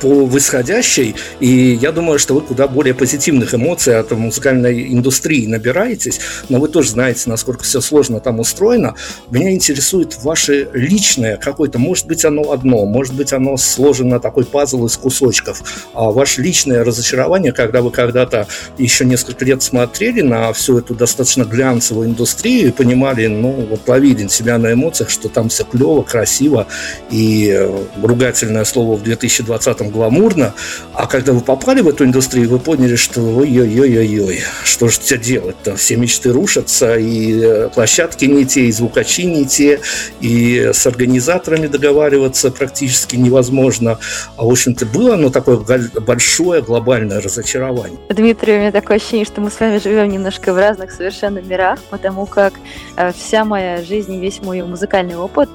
[0.00, 6.20] по восходящей, и я думаю, что вы куда более позитивных эмоций от музыкальной индустрии набираетесь,
[6.48, 8.94] но вы тоже знаете, насколько все сложно там устроено.
[9.30, 14.86] Меня интересует ваше личное какое-то, может быть, оно одно, может быть, оно сложено такой пазл
[14.86, 18.46] из кусочков, а ваше личное разочарование, когда вы когда-то
[18.78, 24.28] еще несколько лет смотрели на всю эту достаточно глянцевую индустрию и понимали, ну, вот ловили
[24.28, 26.66] себя на эмоциях, что там все клево, красиво,
[27.10, 30.54] и э, ругательное слово в 2020 гламурно,
[30.94, 35.76] а когда вы попали в эту индустрию, вы поняли, что ой-ой-ой-ой-ой, что же тебе делать-то?
[35.76, 39.80] Все мечты рушатся, и э, площадки не те, и звукачи не те,
[40.20, 43.98] и с организаторами договариваться практически невозможно.
[44.36, 45.58] А, в общем-то, было оно такое
[46.00, 47.98] большое глобальное разочарование.
[48.08, 51.80] Дмитрий, у меня такое ощущение, что мы с вами живем немножко в разных совершенно мирах,
[51.90, 52.54] потому как
[52.96, 55.48] э, вся моя жизнь и весь мой музыкальный опыт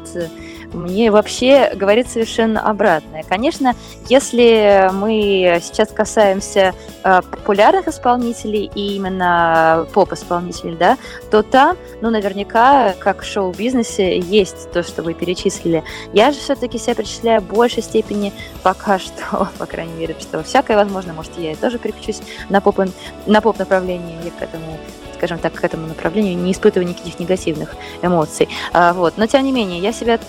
[0.76, 3.24] мне вообще говорит совершенно обратное.
[3.24, 3.74] Конечно,
[4.08, 10.98] если мы сейчас касаемся э, популярных исполнителей и именно поп-исполнителей, да,
[11.32, 15.84] то там, ну, наверняка, как в шоу-бизнесе, есть то, что вы перечислили.
[16.14, 18.34] Я же все-таки себя причисляю в большей степени
[18.64, 22.80] пока что, по крайней мере, что всякое возможно, может, я и тоже переключусь на поп,
[23.26, 24.78] на поп-направление, я к этому
[25.26, 28.48] скажем так, к этому направлению, не испытываю никаких негативных эмоций.
[28.74, 29.18] А, вот.
[29.18, 30.20] Но, тем не менее, я себя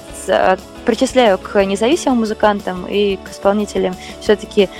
[0.86, 4.70] причисляю к независимым музыкантам и к исполнителям все-таки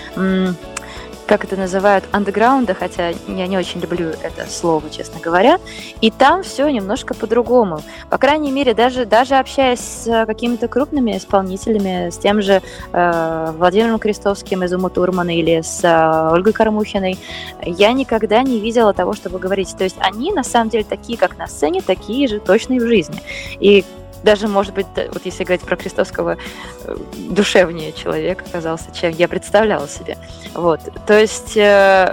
[1.27, 5.59] как это называют, андеграунда, хотя я не очень люблю это слово, честно говоря.
[6.01, 7.81] И там все немножко по-другому.
[8.11, 12.63] По крайней мере, даже, даже общаясь с какими-то крупными исполнителями, с тем же
[12.93, 17.19] э, Владимиром Крестовским из Уму Турмана или с э, Ольгой Кормухиной,
[17.63, 19.75] я никогда не видела того, чтобы говорить.
[19.77, 23.21] То есть они на самом деле такие, как на сцене, такие же точные в жизни.
[23.59, 23.85] И
[24.27, 26.37] даже, может быть, вот если говорить про Крестовского,
[26.85, 26.97] э,
[27.31, 30.19] душевнее человек оказался, чем я представляла себе.
[30.53, 30.81] Вот.
[31.07, 32.13] То есть э,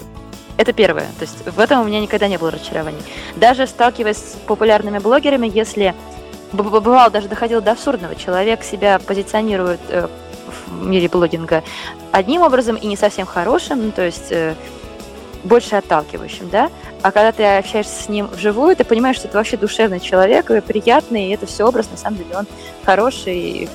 [0.58, 1.08] это первое.
[1.18, 3.02] То есть в этом у меня никогда не было разочарований.
[3.36, 5.96] Даже сталкиваясь с популярными блогерами, если
[6.52, 10.08] бывало даже доходило до абсурдного, человек себя позиционирует э,
[10.68, 11.64] в мире блогинга
[12.12, 14.32] одним образом и не совсем хорошим, ну, то есть
[15.44, 16.70] больше отталкивающим, да,
[17.04, 20.62] а когда ты общаешься с ним вживую, ты понимаешь, что это вообще душевный человек, и
[20.62, 22.48] приятный, и это все образ, на самом деле, он
[22.86, 23.70] хороший, и,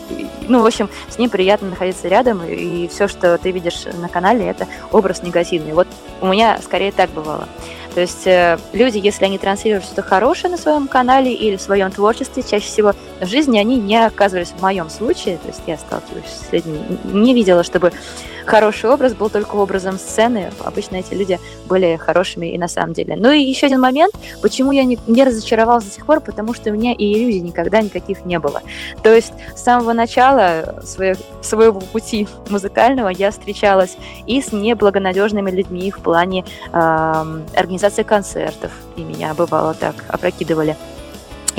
[0.48, 4.46] ну, в общем, с ним приятно находиться рядом, и, все, что ты видишь на канале,
[4.46, 5.74] это образ негативный.
[5.74, 5.86] Вот
[6.22, 7.48] у меня скорее так бывало.
[7.94, 11.90] То есть э, люди, если они транслируют что-то хорошее на своем канале или в своем
[11.90, 16.26] творчестве, чаще всего в жизни они не оказывались в моем случае, то есть я сталкиваюсь
[16.26, 17.92] с людьми, не видела, чтобы
[18.48, 20.50] хороший образ был только образом сцены.
[20.64, 23.14] Обычно эти люди были хорошими и на самом деле.
[23.16, 26.70] Ну и еще один момент, почему я не, не разочаровалась до сих пор, потому что
[26.70, 28.62] у меня и иллюзий никогда никаких не было.
[29.02, 33.96] То есть с самого начала своего, своего пути музыкального я встречалась
[34.26, 36.78] и с неблагонадежными людьми в плане э,
[37.54, 40.76] организации концертов, и меня бывало так опрокидывали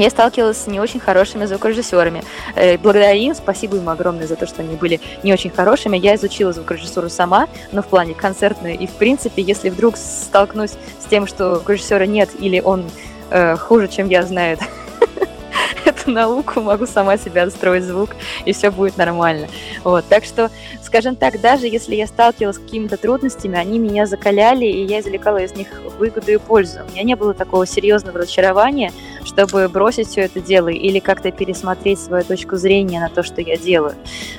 [0.04, 2.24] я сталкивалась с не очень хорошими звукорежиссерами.
[2.56, 5.98] Э, благодаря им, спасибо им огромное за то, что они были не очень хорошими.
[5.98, 8.76] Я изучила звукорежиссуру сама, но в плане концертной.
[8.76, 12.86] И, в принципе, если вдруг столкнусь с тем, что звукорежиссера нет или он
[13.30, 14.58] э, хуже, чем я знаю
[15.86, 18.12] эту науку, могу сама себя отстроить звук,
[18.46, 19.48] и все будет нормально.
[19.84, 20.06] Вот.
[20.06, 20.50] Так что,
[20.82, 25.38] скажем так, даже если я сталкивалась с какими-то трудностями, они меня закаляли, и я извлекала
[25.38, 26.80] из них выгоду и пользу.
[26.88, 28.92] У меня не было такого серьезного разочарования,
[29.30, 33.58] чтобы бросить все это дело или как-то пересмотреть свою точку зрения на то, что я
[33.58, 33.94] делаю.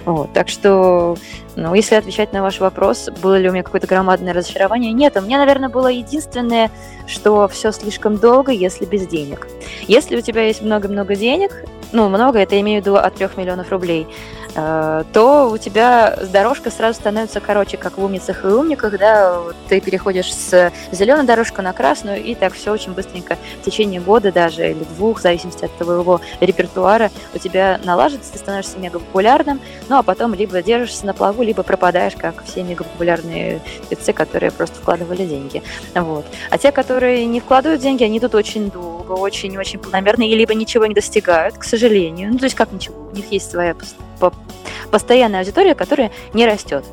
[0.05, 0.33] Вот.
[0.33, 1.17] Так что,
[1.55, 5.17] ну, если отвечать на ваш вопрос, было ли у меня какое-то громадное разочарование, нет.
[5.17, 6.71] У меня, наверное, было единственное,
[7.07, 9.47] что все слишком долго, если без денег.
[9.87, 13.29] Если у тебя есть много-много денег, ну, много, это я имею в виду от 3
[13.37, 14.07] миллионов рублей,
[14.55, 20.33] то у тебя дорожка сразу становится короче, как в умницах и умниках, да, ты переходишь
[20.35, 24.85] с зеленой дорожки на красную, и так все очень быстренько в течение года даже, или
[24.97, 30.03] двух, в зависимости от твоего репертуара, у тебя налаживается, ты становишься мега популярным, ну а
[30.03, 35.25] потом либо держишься на плаву, либо пропадаешь, как все мега популярные певцы, которые просто вкладывали
[35.25, 35.63] деньги.
[35.95, 36.25] Вот.
[36.51, 40.87] А те, которые не вкладывают деньги, они тут очень долго, очень-очень планомерно, и либо ничего
[40.87, 42.33] не достигают, к сожалению.
[42.33, 43.75] Ну, то есть как ничего, у них есть своя
[44.91, 46.85] постоянная аудитория, которая не растет.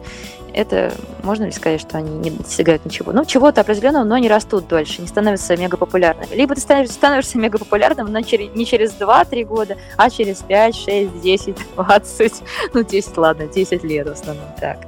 [0.53, 3.11] Это можно ли сказать, что они не достигают ничего?
[3.11, 6.33] Ну, чего-то определенного, но не растут дольше, не становятся мега популярными.
[6.33, 11.21] Либо ты становишься, становишься мега но через, не через 2-3 года, а через 5, 6,
[11.21, 12.33] 10, 20,
[12.73, 14.79] ну, 10, ладно, 10 лет в основном так.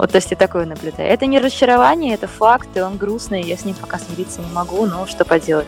[0.00, 1.10] Вот, то есть я такое наблюдаю.
[1.10, 4.86] Это не разочарование, это факт, и он грустный, я с ним пока смириться не могу,
[4.86, 5.66] но что поделать.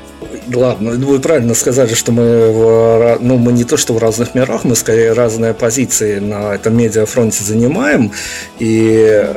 [0.54, 4.64] Ладно, вы правильно сказали, что мы, в, ну, мы не то, что в разных мирах,
[4.64, 8.12] мы скорее разные позиции на этом медиафронте занимаем,
[8.58, 9.30] и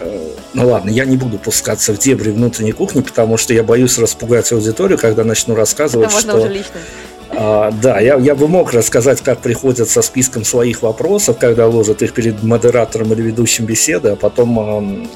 [0.54, 4.50] ну ладно, я не буду пускаться в дебри внутренней кухни, потому что я боюсь распугать
[4.54, 6.38] аудиторию, когда начну рассказывать, Это что...
[6.38, 6.80] Уже лично.
[7.32, 12.02] А, да, я, я бы мог рассказать, как приходят со списком своих вопросов, когда ложат
[12.02, 15.08] их перед модератором или ведущим беседы, а потом э,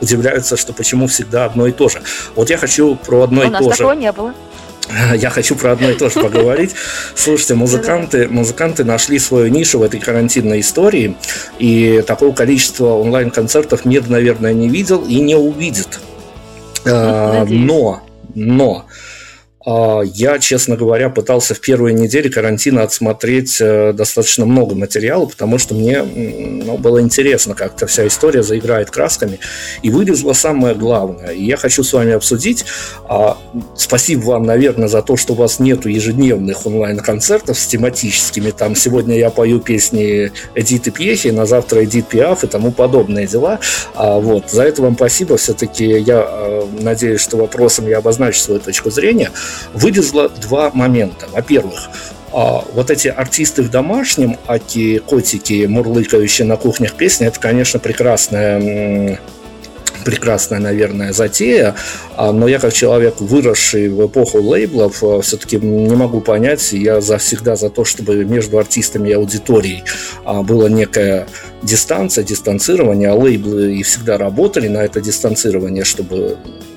[0.00, 2.02] удивляются, что почему всегда одно и то же.
[2.34, 3.64] Вот я хочу про одно У и то же.
[3.64, 4.34] У нас такого не было.
[5.16, 6.72] Я хочу про одно и то же поговорить.
[7.14, 11.16] Слушайте, музыканты, музыканты нашли свою нишу в этой карантинной истории,
[11.58, 16.00] и такого количества онлайн-концертов мир, наверное, не видел и не увидит.
[16.84, 18.02] А, но,
[18.34, 18.95] но А,
[19.66, 25.74] я, честно говоря, пытался в первые недели карантина отсмотреть э, достаточно много материала, потому что
[25.74, 29.40] мне ну, было интересно, как эта вся история заиграет красками.
[29.82, 31.30] И вылезло самое главное.
[31.30, 32.64] И я хочу с вами обсудить.
[33.08, 33.38] А,
[33.74, 38.52] спасибо вам, наверное, за то, что у вас нету ежедневных онлайн-концертов с тематическими.
[38.52, 43.58] Там сегодня я пою песни Эдиты Пьехи, на завтра Эдит Пиаф и тому подобные дела.
[43.96, 44.48] А, вот.
[44.48, 45.36] За это вам спасибо.
[45.36, 49.32] Все-таки я э, надеюсь, что вопросом я обозначу свою точку зрения
[49.72, 51.26] вылезло два момента.
[51.32, 51.88] Во-первых,
[52.32, 59.18] а, вот эти артисты в домашнем, аки котики, мурлыкающие на кухнях песни, это, конечно, прекрасная
[60.04, 61.74] прекрасная, наверное, затея,
[62.14, 67.00] а, но я как человек, выросший в эпоху лейблов, а, все-таки не могу понять, я
[67.00, 69.82] за, всегда за то, чтобы между артистами и аудиторией
[70.24, 71.26] была некая
[71.62, 76.36] дистанция, дистанцирование, а лейблы и всегда работали на это дистанцирование, чтобы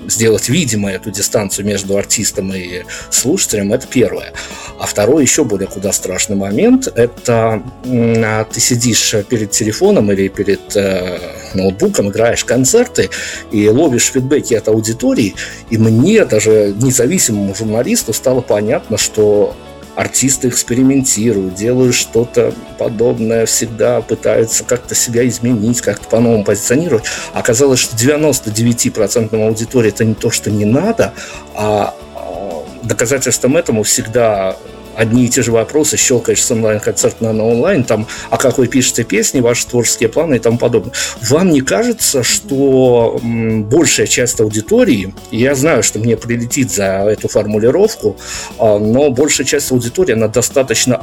[0.09, 4.33] сделать видимой эту дистанцию между артистом и слушателем, это первое.
[4.79, 10.75] А второй, еще более куда страшный момент, это а, ты сидишь перед телефоном или перед
[10.75, 11.19] э,
[11.53, 13.09] ноутбуком, играешь концерты
[13.51, 15.35] и ловишь фидбэки от аудитории,
[15.69, 19.55] и мне, даже независимому журналисту, стало понятно, что
[19.99, 27.03] артисты экспериментируют, делают что-то подобное, всегда пытаются как-то себя изменить, как-то по-новому позиционировать.
[27.33, 31.13] Оказалось, что 99% аудитории это не то, что не надо,
[31.53, 34.55] а, а доказательством этому всегда
[34.99, 39.05] одни и те же вопросы, щелкаешь с онлайн-концерта на онлайн, там, а как вы пишете
[39.05, 40.91] песни, ваши творческие планы и тому подобное.
[41.21, 48.17] Вам не кажется, что большая часть аудитории, я знаю, что мне прилетит за эту формулировку,
[48.57, 50.97] а, но большая часть аудитории, она достаточно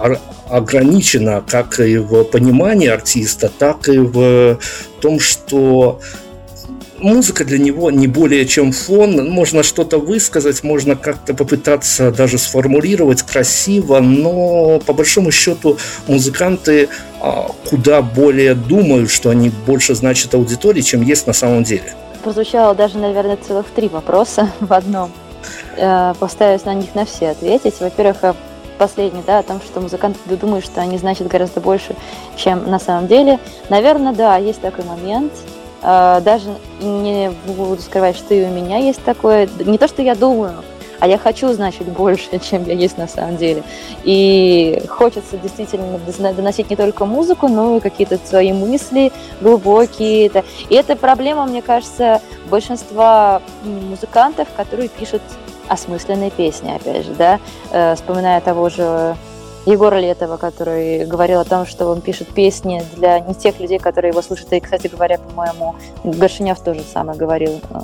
[0.51, 4.59] ограничена как и в понимании артиста, так и в
[5.01, 6.01] том, что
[6.99, 9.31] музыка для него не более чем фон.
[9.31, 16.89] Можно что-то высказать, можно как-то попытаться даже сформулировать красиво, но по большому счету музыканты
[17.21, 21.95] а, куда более думают, что они больше значат аудитории, чем есть на самом деле.
[22.23, 25.13] Прозвучало даже, наверное, целых три вопроса в одном.
[25.77, 27.75] Э, постараюсь на них на все ответить.
[27.81, 28.35] Во-первых, э,
[28.79, 31.95] последний, да, о том, что музыканты думают, что они значат гораздо больше,
[32.37, 33.39] чем на самом деле.
[33.69, 35.33] Наверное, да, есть такой момент.
[35.83, 39.49] А, даже не буду скрывать, что и у меня есть такое.
[39.65, 40.63] Не то, что я думаю,
[40.99, 43.63] а я хочу значить больше, чем я есть на самом деле.
[44.05, 45.99] И хочется действительно
[46.33, 50.31] доносить не только музыку, но и какие-то свои мысли глубокие.
[50.69, 55.23] И это проблема, мне кажется, большинства музыкантов, которые пишут
[55.69, 57.41] осмысленные песни, опять же, да,
[57.73, 59.17] э, вспоминая того же
[59.67, 64.13] Егора Летова, который говорил о том, что он пишет песни для не тех людей, которые
[64.13, 64.53] его слушают.
[64.53, 65.75] И, кстати говоря, по-моему,
[66.05, 67.79] Горшинев тоже самое говорил, э,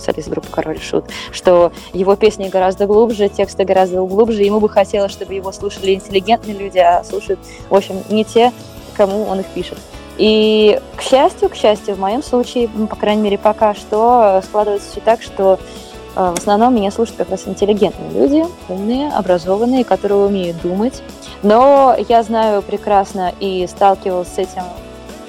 [0.00, 4.42] солист группы «Король Шут», что его песни гораздо глубже, тексты гораздо глубже.
[4.42, 7.38] Ему бы хотелось, чтобы его слушали интеллигентные люди, а слушают,
[7.68, 8.52] в общем, не те,
[8.96, 9.78] кому он их пишет.
[10.18, 15.00] И, к счастью, к счастью, в моем случае, по крайней мере, пока что складывается все
[15.00, 15.60] так, что
[16.16, 21.02] а, в основном меня слушают как раз интеллигентные люди, умные, образованные, которые умеют думать.
[21.42, 24.62] Но я знаю прекрасно и сталкивалась с этим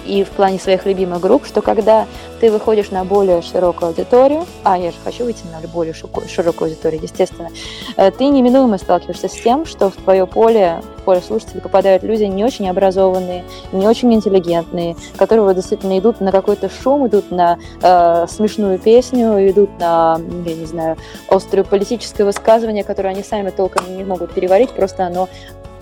[0.05, 2.07] и в плане своих любимых групп, что когда
[2.39, 7.01] ты выходишь на более широкую аудиторию, а я же хочу выйти на более широкую аудиторию,
[7.03, 7.49] естественно,
[7.97, 12.23] э, ты неминуемо сталкиваешься с тем, что в твое поле, в поле слушателей попадают люди
[12.23, 18.25] не очень образованные, не очень интеллигентные, которые действительно идут на какой-то шум, идут на э,
[18.27, 20.97] смешную песню, идут на, я не знаю,
[21.27, 25.29] острое политическое высказывание, которое они сами толком не могут переварить, просто оно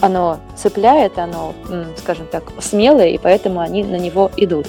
[0.02, 1.54] оно цепляет, оно,
[1.98, 4.68] скажем так, смелое, и поэтому они на него идут.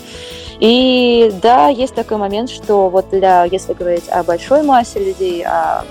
[0.61, 5.85] И да, есть такой момент, что вот для, если говорить о большой массе людей, о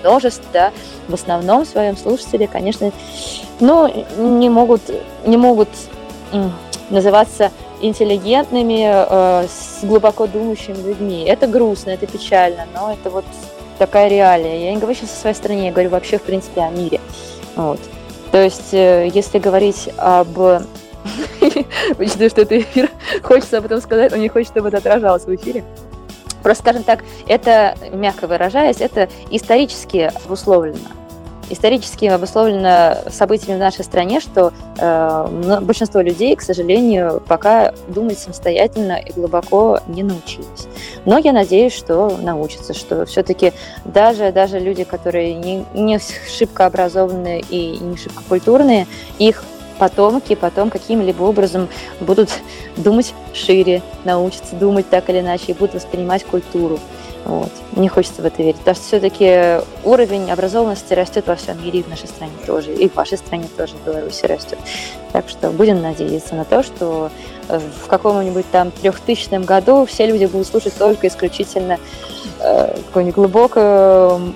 [0.00, 0.72] множестве, да,
[1.08, 2.92] в основном своем слушатели, конечно,
[3.58, 4.82] ну, не могут,
[5.26, 5.68] не могут
[6.90, 11.24] называться интеллигентными, э, с глубоко думающими людьми.
[11.26, 13.24] Это грустно, это печально, но это вот
[13.78, 14.66] такая реалия.
[14.66, 17.00] Я не говорю сейчас о своей стране, я говорю вообще, в принципе, о мире.
[17.54, 17.80] Вот.
[18.36, 20.28] То есть, э, если говорить об...
[21.98, 22.90] Учитывая, что это эфир,
[23.22, 25.64] хочется об этом сказать, но не хочется, чтобы это отражалось в эфире.
[26.42, 30.76] Просто, скажем так, это, мягко выражаясь, это исторически обусловлено
[31.48, 38.98] исторически обусловлено событиями в нашей стране, что э, большинство людей, к сожалению, пока думать самостоятельно
[38.98, 40.65] и глубоко не научились.
[41.06, 43.52] Но я надеюсь, что научатся, что все-таки
[43.84, 48.86] даже, даже люди, которые не, не шибко образованные и не шибко культурные,
[49.18, 49.44] их
[49.78, 51.68] потомки потом каким-либо образом
[52.00, 52.30] будут
[52.76, 56.78] думать шире, научатся думать так или иначе и будут воспринимать культуру.
[57.24, 57.50] Вот.
[57.72, 58.56] Мне хочется в это верить.
[58.56, 62.88] Потому что все-таки уровень образованности растет во всем мире, и в нашей стране тоже, и
[62.88, 64.58] в вашей стране тоже, в Беларуси растет.
[65.12, 67.10] Так что будем надеяться на то, что
[67.48, 71.78] в каком-нибудь там трехтысячном году все люди будут слушать только исключительно
[72.40, 74.34] э, какую-нибудь глубокую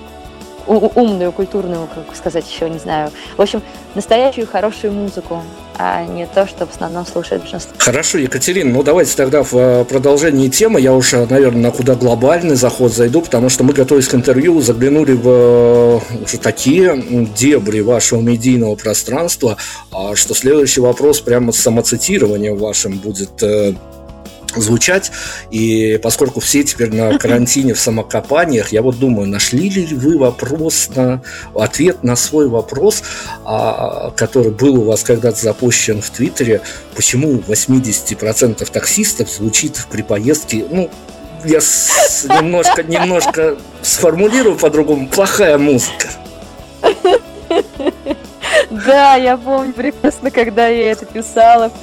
[0.67, 3.11] умную, культурную, как сказать еще, не знаю.
[3.37, 3.61] В общем,
[3.95, 5.41] настоящую хорошую музыку,
[5.77, 7.73] а не то, что в основном слушает большинство.
[7.77, 12.55] Хорошо, Екатерина, ну давайте тогда в э, продолжении темы, я уже, наверное, на куда глобальный
[12.55, 17.03] заход зайду, потому что мы, готовясь к интервью, заглянули в э, уже такие
[17.35, 19.57] дебри вашего медийного пространства,
[19.91, 23.73] а что следующий вопрос прямо с самоцитированием вашим будет э,
[24.55, 25.11] звучать.
[25.49, 30.89] И поскольку все теперь на карантине в самокопаниях, я вот думаю, нашли ли вы вопрос
[30.95, 31.21] на
[31.55, 33.03] ответ на свой вопрос,
[33.45, 36.61] а, который был у вас когда-то запущен в Твиттере,
[36.95, 40.89] почему 80% таксистов звучит при поездке, ну,
[41.43, 46.09] я с, немножко, немножко сформулирую по-другому, плохая музыка.
[48.71, 51.73] Да, я помню прекрасно, когда я это писала.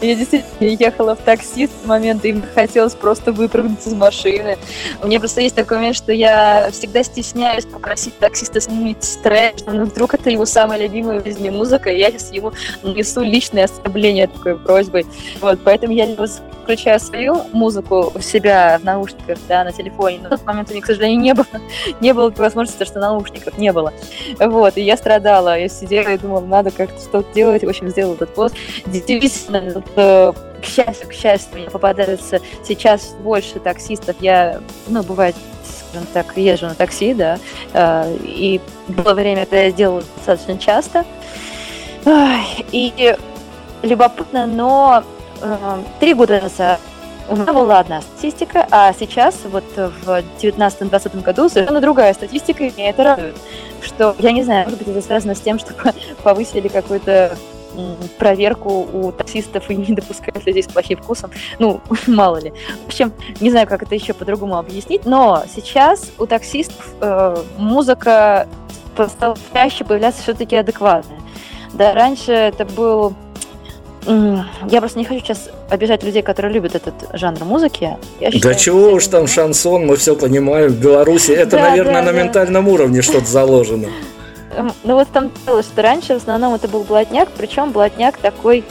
[0.00, 4.56] Я действительно ехала в такси в момент, и мне хотелось просто выпрыгнуть из машины.
[5.02, 9.84] У меня просто есть такой момент, что я всегда стесняюсь попросить таксиста снимить трек, но
[9.84, 14.28] вдруг это его самая любимая в жизни музыка, и я сейчас ему несу личное оскорбление
[14.28, 15.06] такой просьбой.
[15.42, 16.26] Вот, поэтому я либо
[16.68, 20.72] включаю свою музыку у себя в наушниках, да, на телефоне, но в тот момент у
[20.72, 21.46] меня, к сожалению, не было,
[22.02, 23.94] не было возможности, что наушников не было.
[24.38, 28.16] Вот, и я страдала, я сидела и думала, надо как-то что-то делать, в общем, сделала
[28.16, 28.54] этот пост.
[28.84, 34.16] Действительно, вот, э, к счастью, к счастью, мне попадается сейчас больше таксистов.
[34.20, 35.36] Я, ну, бывает,
[35.88, 37.38] скажем так, езжу на такси, да,
[37.72, 41.06] э, и было время, когда я делала достаточно часто.
[42.72, 43.16] И
[43.82, 45.02] любопытно, но
[46.00, 46.80] три года назад
[47.28, 52.72] у меня была одна статистика, а сейчас, вот в 19-20 году, совершенно другая статистика, и
[52.74, 53.36] меня это радует.
[53.82, 55.74] Что, я не знаю, может быть, это связано с тем, что
[56.22, 57.36] повысили какую-то
[58.18, 61.30] проверку у таксистов и не допускают людей с плохим вкусом.
[61.58, 62.52] Ну, мало ли.
[62.84, 68.48] В общем, не знаю, как это еще по-другому объяснить, но сейчас у таксистов э, музыка
[69.08, 71.20] стала чаще появляться все-таки адекватная.
[71.74, 73.14] Да, раньше это был
[74.08, 77.96] я просто не хочу сейчас обижать людей, которые любят этот жанр музыки.
[78.20, 80.70] Я считаю, да чего уж там шансон, мы все понимаем.
[80.70, 82.22] В Беларуси это, да, наверное, да, на да.
[82.22, 83.88] ментальном уровне что-то заложено.
[84.82, 88.64] Ну вот там что раньше в основном это был блатняк, причем блатняк такой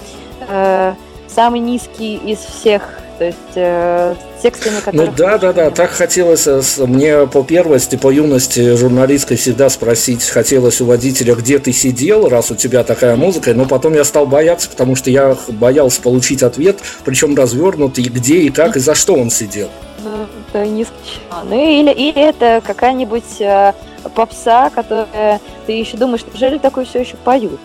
[0.49, 0.93] э,
[1.27, 5.09] самый низкий из всех то есть э, текстами, которые...
[5.09, 10.23] Ну да, да, да, так хотелось э, мне по первости, по юности журналистской всегда спросить,
[10.23, 14.25] хотелось у водителя, где ты сидел, раз у тебя такая музыка, но потом я стал
[14.25, 19.15] бояться, потому что я боялся получить ответ, причем развернутый, где и как и за что
[19.15, 19.69] он сидел.
[20.03, 21.43] Ну, это не исключено.
[21.43, 23.73] Ну или, или это какая-нибудь э,
[24.13, 27.59] попса, которая ты еще думаешь, неужели такое все еще поют?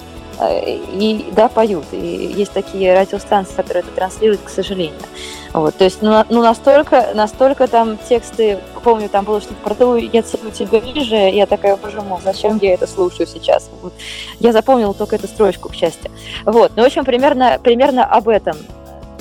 [0.51, 1.85] Э, и да, поют.
[1.93, 4.99] И есть такие радиостанции, которые это транслируют, к сожалению.
[5.53, 9.97] Вот, то есть, ну, ну настолько, настолько там тексты, помню, там было что-то про то,
[9.97, 13.69] я целую тебя ниже, я такая, боже мой, зачем я это слушаю сейчас?
[13.83, 13.93] Вот.
[14.41, 16.11] Я запомнила только эту строчку, к счастью.
[16.47, 18.57] Вот, ну, в общем, примерно, примерно об этом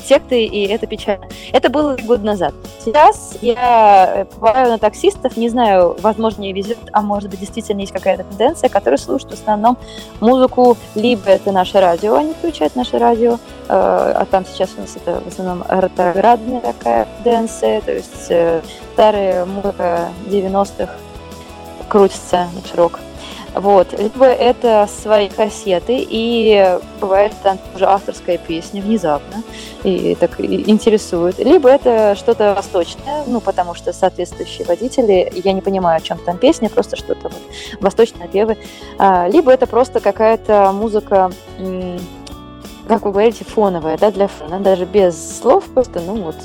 [0.01, 1.27] секты, и это печально.
[1.51, 2.53] Это было год назад.
[2.83, 7.93] Сейчас я бываю на таксистов, не знаю, возможно, мне везет, а может быть, действительно есть
[7.93, 9.77] какая-то тенденция, которая слушает в основном
[10.19, 13.37] музыку, либо это наше радио, они включают наше радио, э,
[13.69, 18.61] а там сейчас у нас это в основном ретроградная такая тенденция, то есть э,
[18.93, 20.93] старая музыка 90-х
[21.87, 22.99] крутится на широк.
[23.53, 23.97] Вот.
[23.99, 29.43] Либо это свои кассеты, и бывает там уже авторская песня внезапно,
[29.83, 31.37] и так интересует.
[31.39, 36.37] Либо это что-то восточное, ну, потому что соответствующие водители, я не понимаю, о чем там
[36.37, 37.41] песня, просто что-то вот,
[37.81, 38.57] восточные певы.
[38.97, 41.31] А, либо это просто какая-то музыка
[42.91, 46.35] как вы говорите, фоновая, да, для фона, даже без слов, просто, ну, вот,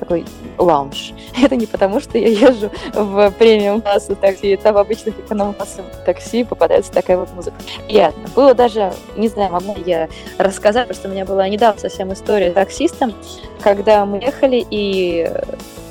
[0.00, 0.24] такой
[0.58, 1.12] лаунж.
[1.40, 5.84] Это не потому, что я езжу в премиум классу такси, это в обычных эконом классах
[6.04, 7.56] такси попадается такая вот музыка.
[7.86, 8.28] Приятно.
[8.34, 10.08] Было даже, не знаю, могу я
[10.38, 13.14] рассказать, просто у меня была недавно совсем история с таксистом,
[13.60, 15.30] когда мы ехали, и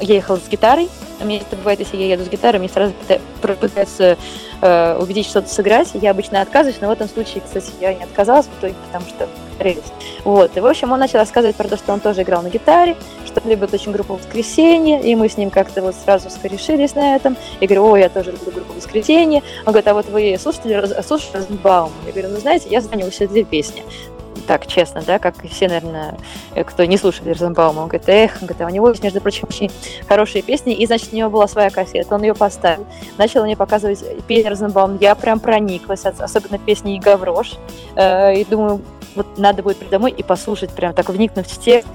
[0.02, 0.90] я ехала с гитарой,
[1.22, 2.94] у меня это бывает, если я еду с гитарой, мне сразу
[3.42, 4.18] пытаются
[4.62, 5.90] э, убедить что-то сыграть.
[5.94, 9.28] Я обычно отказываюсь, но в этом случае, кстати, я не отказалась в итоге, потому что
[9.52, 9.84] договорились.
[10.24, 10.58] Вот.
[10.58, 13.42] И, в общем, он начал рассказывать про то, что он тоже играл на гитаре, что
[13.46, 17.38] любит очень группу «Воскресенье», и мы с ним как-то вот сразу скорешились на этом.
[17.62, 19.42] Я говорю, о, я тоже люблю группу «Воскресенье».
[19.66, 21.92] Он говорит, а вот вы слушали, слушали Розенбаум?
[22.06, 23.84] Я говорю, ну, знаете, я у себя две песни
[24.46, 26.18] так честно, да, как и все, наверное,
[26.54, 29.22] э, кто не слушает Розенбаума, он говорит, эх, он говорит, а у него есть, между
[29.22, 29.72] прочим, очень
[30.08, 32.86] хорошие песни, и, значит, у него была своя кассета, он ее поставил,
[33.18, 37.54] начал мне показывать песни Розенбаум, я прям прониклась, особенно песни Гаврош,
[37.96, 38.82] э, и думаю,
[39.16, 41.88] вот надо будет прийти домой и послушать, прям так вникнуть в текст.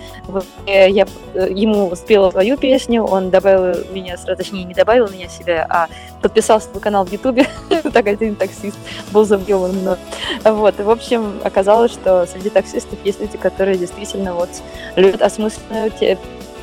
[0.67, 5.67] Э, я э, ему спела свою песню, он добавил меня, точнее, не добавил меня себя,
[5.69, 5.89] а
[6.23, 7.47] подписался на канал в Ютубе,
[7.93, 8.77] так один таксист
[9.13, 9.97] был завьеван мной.
[10.45, 14.51] Вот, и, в общем, оказалось, что среди таксистов есть люди, которые действительно вот
[14.97, 15.91] любят осмысленную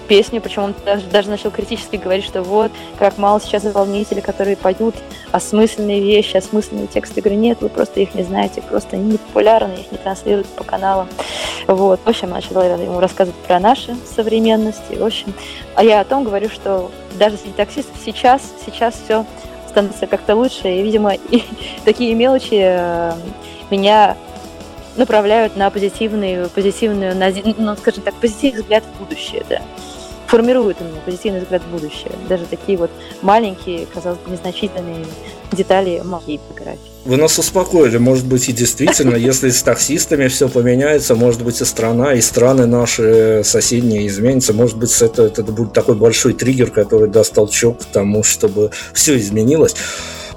[0.07, 4.55] песню, причем он даже, даже начал критически говорить, что вот, как мало сейчас исполнителей, которые
[4.55, 4.95] поют
[5.31, 7.15] осмысленные вещи, осмысленные тексты.
[7.17, 10.47] Я говорю, нет, вы просто их не знаете, просто они не популярны, их не транслируют
[10.47, 11.07] по каналам.
[11.67, 11.99] Вот.
[12.03, 14.95] В общем, начала ему рассказывать про наши современности.
[14.95, 15.33] В общем,
[15.75, 19.25] а я о том говорю, что даже среди таксистов сейчас, сейчас все
[19.69, 21.43] становится как-то лучше, и, видимо, и
[21.85, 23.13] такие мелочи э,
[23.69, 24.15] меня
[24.95, 27.15] направляют на позитивную, позитивную,
[27.57, 29.61] ну, скажем так, позитивный взгляд в будущее, да
[30.27, 32.11] формирует у меня позитивный взгляд в будущее.
[32.29, 35.05] Даже такие вот маленькие, казалось бы, незначительные
[35.51, 36.91] детали моей фотографии.
[37.05, 41.65] Вы нас успокоили, может быть и действительно, если с таксистами все поменяется, может быть и
[41.65, 47.09] страна, и страны наши соседние изменятся, может быть это, это будет такой большой триггер, который
[47.09, 49.75] даст толчок к тому, чтобы все изменилось.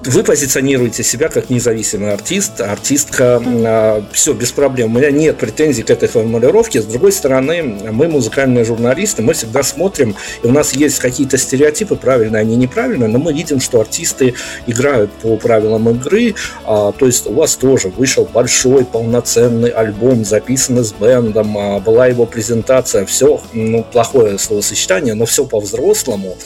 [0.03, 4.97] Вы позиционируете себя как независимый артист, артистка, а, все, без проблем.
[4.97, 6.81] У меня нет претензий к этой формулировке.
[6.81, 11.97] С другой стороны, мы музыкальные журналисты, мы всегда смотрим, и у нас есть какие-то стереотипы,
[11.97, 14.33] правильные они неправильные, но мы видим, что артисты
[14.67, 16.35] играют по правилам игры,
[16.65, 22.07] а, то есть у вас тоже вышел большой полноценный альбом, записанный с бендом, а, была
[22.07, 26.39] его презентация, все, ну, плохое словосочетание, но все по-взрослому,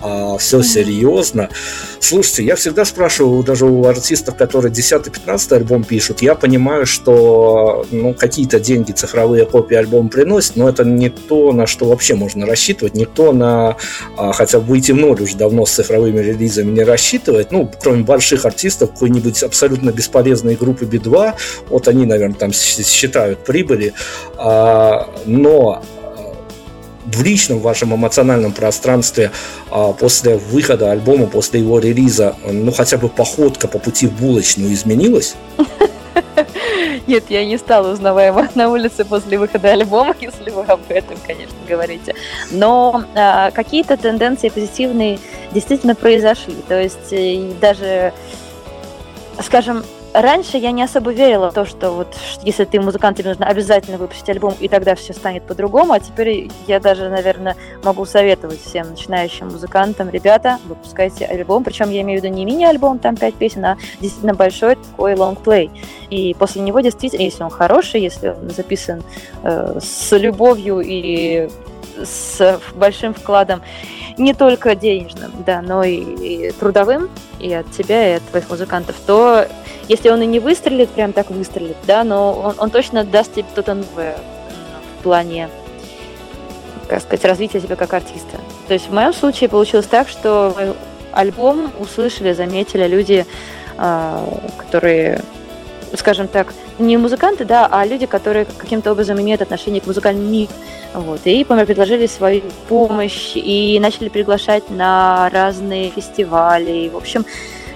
[0.00, 1.50] а, все серьезно.
[2.00, 8.14] Слушайте, я всегда спрашиваю даже у артистов, которые 10-15 альбом пишут, я понимаю, что ну,
[8.14, 12.94] какие-то деньги цифровые копии альбома приносят, но это не то, на что вообще можно рассчитывать,
[12.94, 13.76] не то на
[14.16, 18.46] а, хотя выйти в ноль уже давно с цифровыми релизами не рассчитывать, ну, кроме больших
[18.46, 21.34] артистов, какой-нибудь абсолютно бесполезной группы B2,
[21.68, 23.92] вот они, наверное, там считают прибыли,
[24.38, 25.82] а, но
[27.06, 29.30] в личном вашем эмоциональном пространстве
[29.70, 34.72] а, после выхода альбома, после его релиза, ну хотя бы походка по пути в булочную
[34.72, 35.36] изменилась?
[37.06, 41.56] Нет, я не стала узнаваема на улице после выхода альбома, если вы об этом, конечно,
[41.68, 42.14] говорите.
[42.50, 45.18] Но а, какие-то тенденции позитивные
[45.52, 46.56] действительно произошли.
[46.68, 48.12] То есть э, даже,
[49.42, 49.84] скажем,
[50.20, 53.98] раньше я не особо верила в то, что вот если ты музыкант, тебе нужно обязательно
[53.98, 55.92] выпустить альбом, и тогда все станет по-другому.
[55.92, 61.64] А теперь я даже, наверное, могу советовать всем начинающим музыкантам, ребята, выпускайте альбом.
[61.64, 65.70] Причем я имею в виду не мини-альбом, там пять песен, а действительно большой такой лонгплей.
[66.10, 69.02] И после него действительно, если он хороший, если он записан
[69.42, 71.48] э, с любовью и
[72.04, 73.62] с большим вкладом
[74.16, 78.96] не только денежным, да, но и, и трудовым, и от тебя, и от твоих музыкантов,
[79.06, 79.46] то
[79.88, 83.44] если он и не выстрелит, прям так выстрелит, да, но он, он точно даст тебе
[83.52, 84.16] что-то новое
[84.98, 85.48] в плане,
[86.88, 88.38] как сказать, развития тебя как артиста.
[88.68, 90.74] То есть в моем случае получилось так, что
[91.12, 93.26] альбом услышали, заметили люди,
[93.78, 94.26] а,
[94.58, 95.20] которые,
[95.96, 100.50] скажем так, не музыканты, да, а люди, которые каким-то образом имеют отношение к музыкальному миру.
[100.94, 106.70] Вот, и предложили свою помощь и начали приглашать на разные фестивали.
[106.70, 107.26] И, в общем,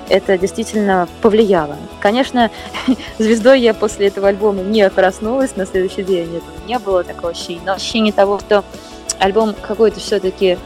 [0.08, 1.76] это действительно повлияло.
[2.00, 2.50] Конечно,
[3.18, 7.60] звездой я после этого альбома не проснулась на следующий день, этого не было такого ощущения,
[7.64, 8.64] но ощущение того, что
[9.18, 10.58] альбом какой-то все-таки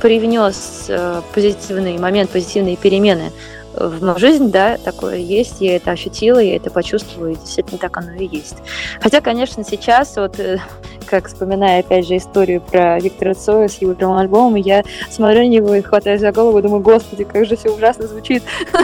[0.00, 3.32] привнес э, позитивный момент, позитивные перемены
[3.88, 8.12] мою жизнь, да, такое есть, я это ощутила, я это почувствовала, и действительно так оно
[8.12, 8.56] и есть.
[9.00, 10.58] Хотя, конечно, сейчас, вот, э,
[11.10, 15.48] как вспоминая, опять же, историю про Виктора Цоя с его первым альбомом, я смотрю на
[15.48, 18.42] него и хватаюсь за голову, думаю, господи, как же все ужасно звучит.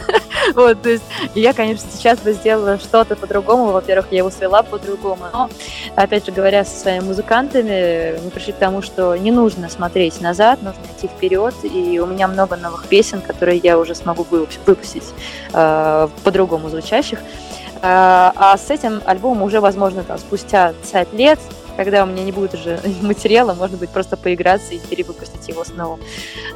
[0.54, 1.02] Вот, то есть
[1.34, 3.72] я, конечно, сейчас бы сделала что-то по-другому.
[3.72, 5.24] Во-первых, я его свела по-другому.
[5.32, 5.50] Но,
[5.96, 10.62] опять же, говоря со своими музыкантами, мы пришли к тому, что не нужно смотреть назад,
[10.62, 11.52] нужно идти вперед.
[11.64, 15.12] И у меня много новых песен, которые я уже смогу выпустить
[15.52, 17.18] э, по-другому звучащих.
[17.18, 21.40] Э, а с этим альбомом уже, возможно, там, спустя 5 лет,
[21.76, 25.68] когда у меня не будет уже материала, может быть, просто поиграться и перевыпустить его с
[25.70, 26.00] новым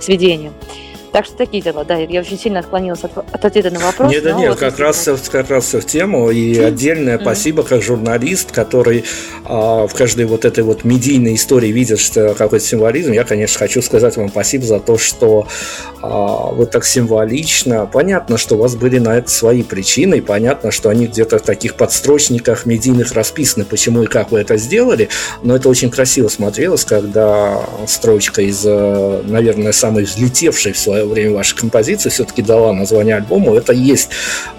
[0.00, 0.54] сведением.
[1.12, 1.96] Так что такие дела, да.
[1.96, 4.10] Я очень сильно отклонилась от, от ответа на вопрос.
[4.10, 6.30] Нет, да нет, вот как, раз, как раз все в тему.
[6.30, 7.22] И отдельное mm-hmm.
[7.22, 9.04] спасибо как журналист, который
[9.44, 13.12] а, в каждой вот этой вот медийной истории видит что какой-то символизм.
[13.12, 15.48] Я, конечно, хочу сказать вам спасибо за то, что
[16.00, 17.86] а, вы так символично.
[17.86, 21.42] Понятно, что у вас были на это свои причины, и понятно, что они где-то в
[21.42, 25.08] таких подстрочниках медийных расписаны, почему и как вы это сделали.
[25.42, 31.36] Но это очень красиво смотрелось, когда строчка из, э, наверное, самой взлетевшей в свое время
[31.36, 33.54] вашей композиции все-таки дала название альбому.
[33.54, 34.10] Это есть,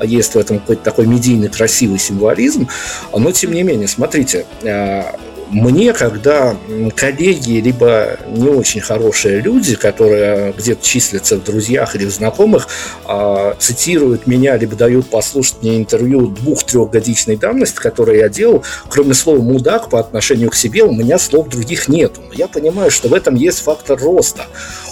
[0.02, 2.68] есть в этом какой-то такой медийный красивый символизм.
[3.14, 5.04] Но, тем не менее, смотрите, э,
[5.52, 6.56] мне, когда
[6.96, 12.70] коллеги, либо не очень хорошие люди, которые где-то числятся в друзьях или в знакомых,
[13.08, 19.42] э, цитируют меня, либо дают послушать мне интервью двух-трехгодичной давности, которые я делал, кроме слова
[19.42, 22.14] «мудак» по отношению к себе, у меня слов других нет.
[22.34, 24.46] Я понимаю, что в этом есть фактор роста.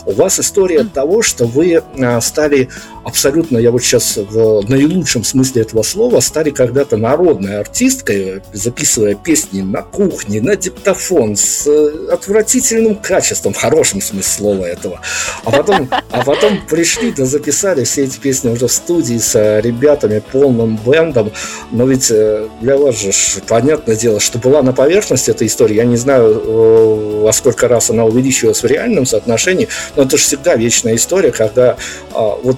[0.09, 2.69] У вас история того, что вы а, стали
[3.03, 9.61] абсолютно, я вот сейчас в наилучшем смысле этого слова, стали когда-то народной артисткой, записывая песни
[9.61, 14.99] на кухне, на диктофон с э, отвратительным качеством, в хорошем смысле слова этого.
[15.43, 19.61] А потом, а потом пришли, да записали все эти песни уже в студии с э,
[19.61, 21.31] ребятами, полным бендом.
[21.69, 23.11] Но ведь э, для вас же
[23.47, 25.75] понятное дело, что была на поверхности эта история.
[25.75, 30.55] Я не знаю, во сколько раз она увеличивалась в реальном соотношении, но это же всегда
[30.55, 31.77] вечная история, когда
[32.13, 32.57] а, вот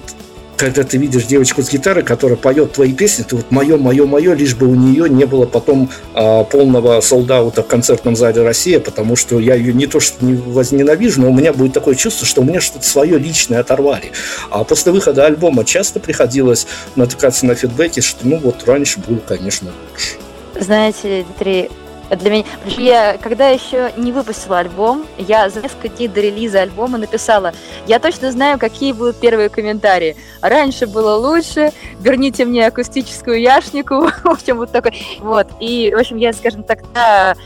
[0.62, 4.32] когда ты видишь девочку с гитарой, которая поет твои песни, ты вот мое, мое, мое,
[4.32, 9.16] лишь бы у нее не было потом а, полного солдата в концертном зале Россия, потому
[9.16, 12.42] что я ее не то что не возненавижу, но у меня будет такое чувство, что
[12.42, 14.12] у меня что-то свое личное оторвали.
[14.50, 19.72] А после выхода альбома часто приходилось натыкаться на фидбэки, что ну вот раньше было, конечно,
[19.90, 20.14] лучше.
[20.60, 21.70] Знаете, Дмитрий,
[22.10, 22.44] для меня...
[22.66, 27.52] Я, когда еще не выпустила альбом, я за несколько дней до релиза альбома написала,
[27.86, 30.16] я точно знаю, какие будут первые комментарии.
[30.40, 34.92] Раньше было лучше, верните мне акустическую яшнику, в общем, вот такой.
[35.20, 37.36] Вот, и, в общем, я, скажем так, да,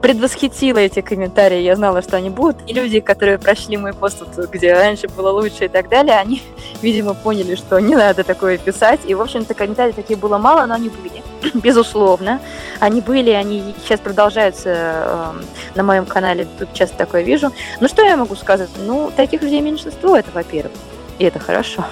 [0.00, 2.56] предвосхитила эти комментарии, я знала, что они будут.
[2.66, 6.42] И люди, которые прошли мой пост, где раньше было лучше и так далее, они,
[6.82, 9.00] видимо, поняли, что не надо такое писать.
[9.06, 11.22] И, в общем-то, комментарии такие было мало, но они были,
[11.54, 12.40] безусловно.
[12.78, 15.32] Они были, они сейчас продолжаются э,
[15.74, 17.52] на моем канале, тут часто такое вижу.
[17.80, 18.70] Ну, что я могу сказать?
[18.78, 20.72] Ну, таких людей меньшинство, это во-первых.
[21.18, 21.84] И это хорошо.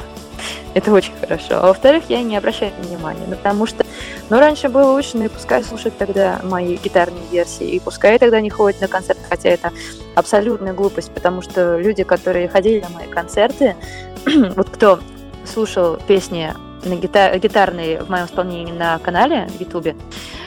[0.74, 1.54] Это очень хорошо.
[1.54, 3.84] А во-вторых, я не обращаю внимания, потому что,
[4.30, 8.40] ну, раньше было лучше, ну и пускай слушают тогда мои гитарные версии, и пускай тогда
[8.40, 9.72] не ходят на концерты, хотя это
[10.14, 13.76] абсолютная глупость, потому что люди, которые ходили на мои концерты,
[14.56, 15.00] вот кто
[15.44, 16.52] слушал песни
[16.84, 19.96] на гитар, гитарные в моем исполнении на канале в Ютубе,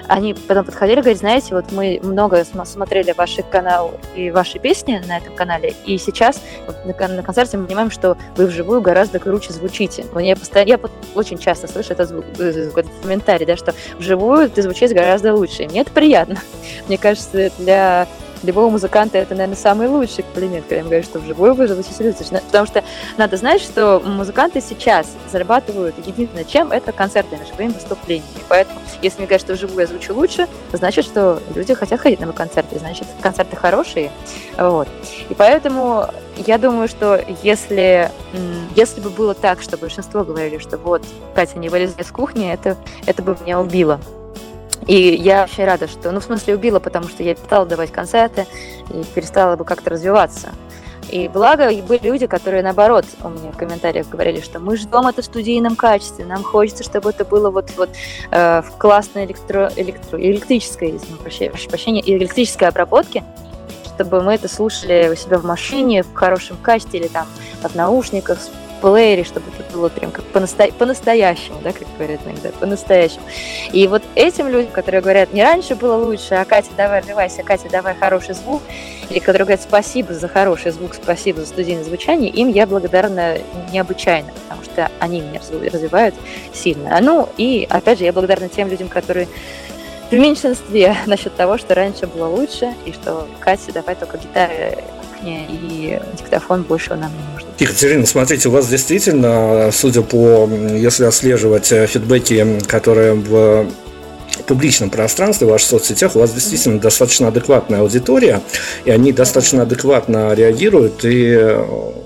[0.07, 5.01] они потом подходили и говорят, знаете, вот мы много смотрели ваши канал и ваши песни
[5.07, 6.41] на этом канале, и сейчас
[6.86, 10.05] на, концерте мы понимаем, что вы вживую гораздо круче звучите.
[10.19, 10.79] Я, постоянно, я
[11.15, 15.63] очень часто слышу этот, звук, э, этот комментарий, да, что вживую ты звучишь гораздо лучше.
[15.67, 16.38] мне это приятно.
[16.88, 18.07] Мне кажется, для
[18.43, 22.41] любого музыканта это, наверное, самый лучший комплимент, когда им говорят, что вживую вы звучите лучше.
[22.47, 22.83] Потому что
[23.17, 28.27] надо знать, что музыканты сейчас зарабатывают единственное чем, это концертами, живыми выступлениями.
[28.49, 32.27] Поэтому, если мне говорят, что вживую я звучу лучше, значит, что люди хотят ходить на
[32.27, 34.11] мои концерты, значит, концерты хорошие.
[34.57, 34.87] Вот.
[35.29, 38.09] И поэтому я думаю, что если,
[38.75, 41.03] если бы было так, что большинство говорили, что вот,
[41.35, 43.99] Катя, не вылезай с кухни, это, это бы меня убило.
[44.88, 48.47] И я очень рада, что, ну, в смысле, убила, потому что я перестала давать концерты
[48.89, 50.49] и перестала бы как-то развиваться.
[51.09, 55.07] И благо, и были люди, которые, наоборот, у меня в комментариях говорили, что мы ждем
[55.07, 57.89] это в студийном качестве, нам хочется, чтобы это было вот, вот
[58.32, 63.23] э, в классной электро, электро, электрической, прошу прощения, электрической обработке,
[63.95, 67.27] чтобы мы это слушали у себя в машине в хорошем качестве или там
[67.61, 68.39] в наушниках
[68.82, 70.67] плеере, чтобы это было прям как по-насто...
[70.77, 73.23] по-настоящему, да, как говорят иногда, по-настоящему.
[73.71, 77.69] И вот этим людям, которые говорят, не раньше было лучше, а Катя, давай развивайся, Катя,
[77.71, 78.61] давай хороший звук,
[79.09, 83.38] или которые говорят, спасибо за хороший звук, спасибо за студийное звучание, им я благодарна
[83.71, 85.39] необычайно, потому что они меня
[85.71, 86.15] развивают
[86.53, 86.99] сильно.
[87.01, 89.27] Ну, и, опять же, я благодарна тем людям, которые
[90.09, 94.77] в меньшинстве насчет того, что раньше было лучше, и что Катя, давай только гитары
[95.24, 97.47] и диктофон больше нам не нужен.
[97.59, 103.67] Екатерина, смотрите, у вас действительно, судя по, если отслеживать э, фидбэки, которые в
[104.47, 108.41] публичном пространстве, в ваших соцсетях, у вас действительно достаточно адекватная аудитория,
[108.86, 111.63] и они достаточно адекватно реагируют и э,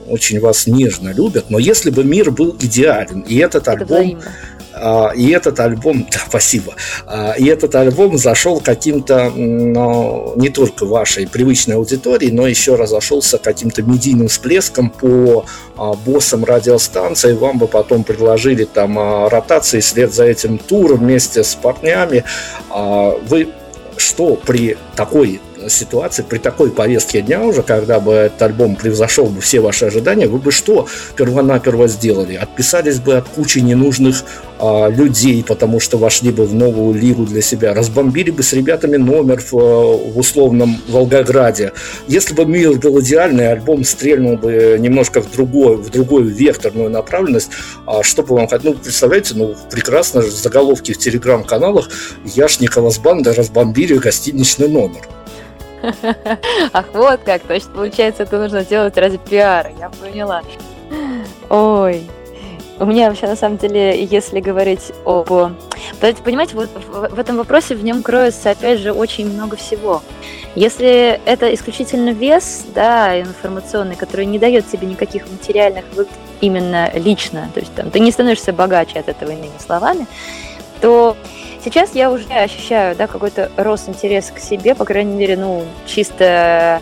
[0.07, 1.49] очень вас нежно любят.
[1.49, 3.87] Но если бы мир был идеален, и этот Это альбом...
[3.87, 4.23] Взаимно
[5.15, 6.73] и этот альбом, да, спасибо,
[7.05, 13.37] а, и этот альбом зашел каким-то, ну, не только вашей привычной аудитории, но еще разошелся
[13.37, 15.45] каким-то медийным всплеском по
[15.77, 21.55] а, боссам радиостанции, вам бы потом предложили там ротации вслед за этим тур вместе с
[21.55, 22.23] парнями.
[22.69, 23.49] Вы
[23.97, 25.39] что при такой
[25.69, 30.27] ситуации, при такой повестке дня уже, когда бы этот альбом превзошел бы все ваши ожидания,
[30.27, 32.35] вы бы что первонаперво сделали?
[32.35, 34.23] Отписались бы от кучи ненужных
[34.57, 38.95] а, людей, потому что вошли бы в новую лигу для себя, разбомбили бы с ребятами
[38.95, 41.73] номер в, в условном Волгограде.
[42.07, 47.49] Если бы мир был идеальный, альбом стрельнул бы немножко в другой, в другую векторную направленность,
[47.85, 48.77] а что бы вам хотелось?
[48.77, 51.89] Ну, представляете, ну, прекрасно заголовки в телеграм-каналах
[52.23, 55.01] Яшникова с бандой разбомбили гостиничный номер.
[56.73, 57.41] Ах, вот как.
[57.49, 59.71] Есть, получается, это нужно сделать ради пиара.
[59.79, 60.41] Я поняла.
[61.49, 62.03] Ой.
[62.77, 65.29] У меня вообще, на самом деле, если говорить об...
[66.23, 70.03] Понимаете, вот в этом вопросе в нем кроется, опять же, очень много всего.
[70.55, 77.49] Если это исключительно вес, да, информационный, который не дает тебе никаких материальных выгод именно лично,
[77.53, 80.05] то есть там, ты не становишься богаче от этого, иными словами,
[80.81, 81.15] то
[81.65, 86.79] Сейчас я уже ощущаю, да, какой-то рост интереса к себе, по крайней мере, ну, чисто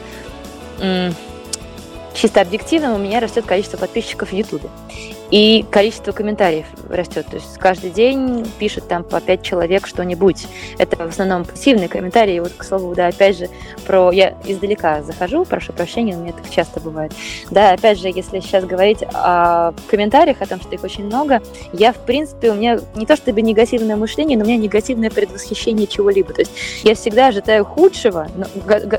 [2.14, 4.68] чисто объективно у меня растет количество подписчиков в Ютубе.
[5.34, 7.26] И количество комментариев растет.
[7.26, 10.46] То есть каждый день пишет там по пять человек что-нибудь.
[10.78, 12.38] Это в основном пассивные комментарии.
[12.38, 13.50] Вот, к слову, да, опять же,
[13.88, 14.12] про...
[14.12, 17.14] Я издалека захожу, прошу прощения, у меня так часто бывает.
[17.50, 21.94] Да, опять же, если сейчас говорить о комментариях, о том, что их очень много, я,
[21.94, 26.32] в принципе, у меня не то чтобы негативное мышление, но у меня негативное предвосхищение чего-либо.
[26.32, 26.52] То есть
[26.84, 28.28] я всегда ожидаю худшего,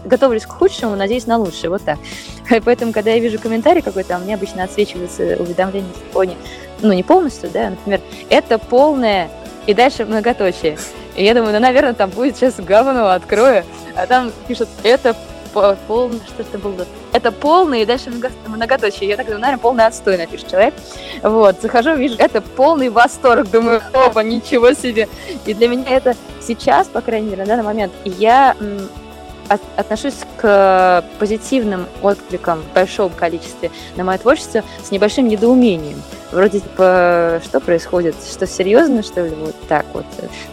[0.05, 1.71] готовлюсь к худшему, надеюсь на лучшее.
[1.71, 1.99] Вот так.
[2.65, 6.37] Поэтому, когда я вижу комментарий какой-то, у меня обычно отсвечивается уведомление в телефоне,
[6.81, 8.01] ну, не полностью, да, например,
[8.31, 9.31] это полное,
[9.67, 10.79] и дальше многоточие.
[11.17, 13.65] И я думаю, ну, наверное, там будет сейчас говно, открою,
[13.97, 15.17] а там пишут, это
[15.87, 16.85] полное, что это было?
[17.13, 18.11] Это полное, и дальше
[18.47, 19.09] многоточие.
[19.09, 20.75] Я так думаю, наверное, полный отстой напишет человек.
[21.23, 23.49] Вот, захожу, вижу, это полный восторг.
[23.51, 25.09] Думаю, опа, ничего себе.
[25.47, 28.57] И для меня это сейчас, по крайней мере, на данный момент, я
[29.49, 36.03] отношусь к позитивным откликам в большом количестве на мое творчество с небольшим недоумением.
[36.35, 38.17] Вроде типа, что происходит?
[38.29, 39.31] Что серьезно, что ли?
[39.31, 40.05] Вот так вот.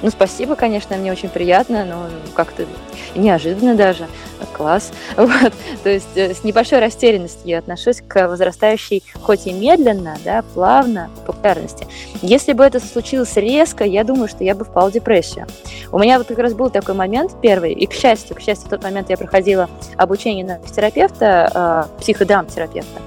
[0.04, 2.68] Ну, спасибо, конечно, мне очень приятно, но как-то
[3.16, 4.06] неожиданно даже.
[4.54, 4.92] Класс.
[5.16, 5.54] Вот.
[5.84, 11.10] То есть э, с небольшой растерянностью я отношусь к возрастающей, хоть и медленно, да, плавно,
[11.26, 11.88] популярности.
[12.22, 15.48] Если бы это случилось резко, я думаю, что я бы впал в депрессию.
[15.92, 18.70] У меня вот как раз был такой момент первый, и, к счастью, к счастью, в
[18.70, 23.02] тот момент я проходила обучение на терапевта, э, психодрамтерапевта,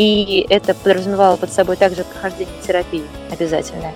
[0.00, 3.94] и это подразумевало под собой также прохождение терапии обязательное.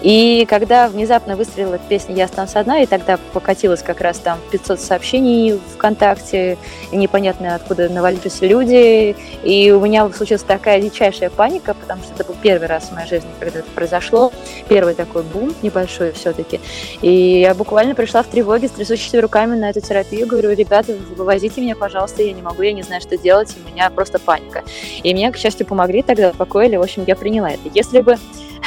[0.00, 4.80] И когда внезапно выстрелила песня «Я останусь одна», и тогда покатилась как раз там 500
[4.80, 6.56] сообщений ВКонтакте,
[6.90, 12.24] и непонятно откуда навалились люди, и у меня случилась такая дичайшая паника, потому что это
[12.24, 14.32] был первый раз в моей жизни, когда это произошло,
[14.68, 16.60] первый такой бум небольшой все-таки,
[17.02, 21.60] и я буквально пришла в тревоге с трясущими руками на эту терапию, говорю, ребята, вывозите
[21.60, 24.64] меня, пожалуйста, я не могу, я не знаю, что делать, у меня просто паника.
[25.02, 27.68] И мне, к счастью, помогли тогда, успокоили, в общем, я приняла это.
[27.74, 28.16] Если бы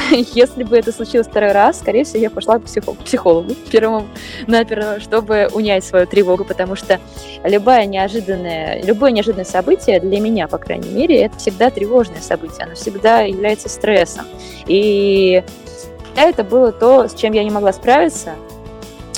[0.11, 4.07] если бы это случилось второй раз, скорее всего, я пошла к психологу, психологу первому
[4.47, 6.99] наперво, чтобы унять свою тревогу, потому что
[7.43, 12.76] любое неожиданное, любое неожиданное событие для меня, по крайней мере, это всегда тревожное событие, оно
[12.76, 14.26] всегда является стрессом.
[14.67, 15.43] И
[16.15, 18.34] это было то, с чем я не могла справиться,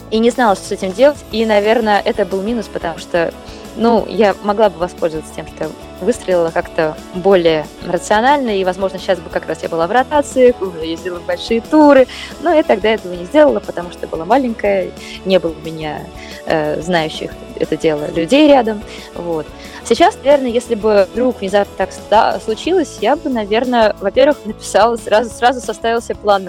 [0.09, 1.17] и не знала, что с этим делать.
[1.31, 3.33] И, наверное, это был минус, потому что
[3.75, 5.69] ну, я могла бы воспользоваться тем, что
[6.01, 10.85] выстрелила как-то более рационально, и, возможно, сейчас бы как раз я была в ротациях, уже
[10.85, 12.07] ездила в большие туры,
[12.41, 14.91] но я тогда этого не сделала, потому что была маленькая,
[15.25, 16.01] не было у меня
[16.45, 18.81] э, знающих это дело людей рядом,
[19.15, 19.45] вот.
[19.83, 25.61] Сейчас, наверное, если бы вдруг внезапно так случилось, я бы, наверное, во-первых, написала, сразу, сразу
[25.61, 26.43] составила себе план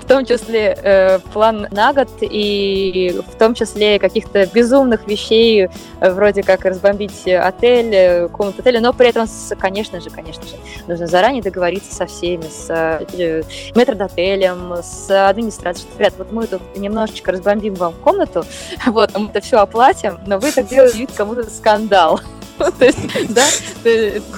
[0.00, 5.68] в том числе э, план на год и в том числе каких-то безумных вещей,
[6.00, 10.44] э, вроде как разбомбить отель, э, комнату отеля, но при этом, с, конечно же, конечно
[10.44, 10.56] же,
[10.86, 13.42] нужно заранее договориться со всеми, с э,
[13.74, 18.44] метрдотелем, с администрацией, что, ребят, вот мы тут немножечко разбомбим вам комнату,
[18.86, 22.20] вот, мы это все оплатим, но вы это делаете кому-то скандал.
[22.78, 22.98] То есть,
[23.28, 23.44] да,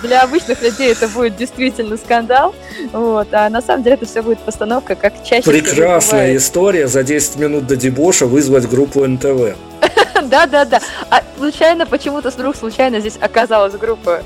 [0.03, 2.55] для обычных людей это будет действительно скандал,
[2.93, 7.37] вот, а на самом деле это все будет постановка, как чаще Прекрасная история за 10
[7.37, 9.57] минут до дебоша вызвать группу НТВ.
[10.23, 10.81] Да, да, да.
[11.09, 14.23] А случайно, почему-то вдруг случайно здесь оказалась группа.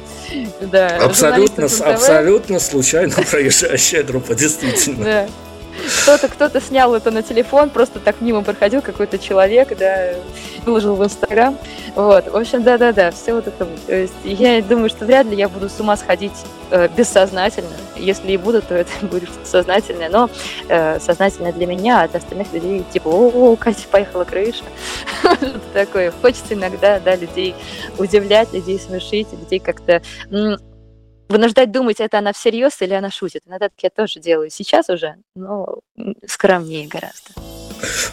[0.60, 5.28] Да, абсолютно, абсолютно случайно проезжающая группа, действительно.
[6.02, 10.14] Кто-то кто-то снял это на телефон, просто так мимо проходил какой-то человек, да,
[10.64, 11.58] выложил в Инстаграм.
[11.94, 13.66] Вот, в общем, да-да-да, все вот это.
[13.86, 16.32] То есть я думаю, что вряд ли я буду с ума сходить
[16.70, 17.76] э, бессознательно.
[17.96, 20.30] Если и буду, то это будет сознательное, но
[20.68, 24.64] э, сознательное для меня, а для остальных людей типа, о, Катя, поехала крыша.
[25.72, 26.12] такое.
[26.22, 27.54] Хочется иногда, да, людей
[27.98, 30.02] удивлять, людей смешить, людей как-то
[31.28, 33.42] вынуждать думать, это она всерьез или она шутит.
[33.46, 35.78] Иногда так я тоже делаю сейчас уже, но
[36.26, 37.30] скромнее гораздо.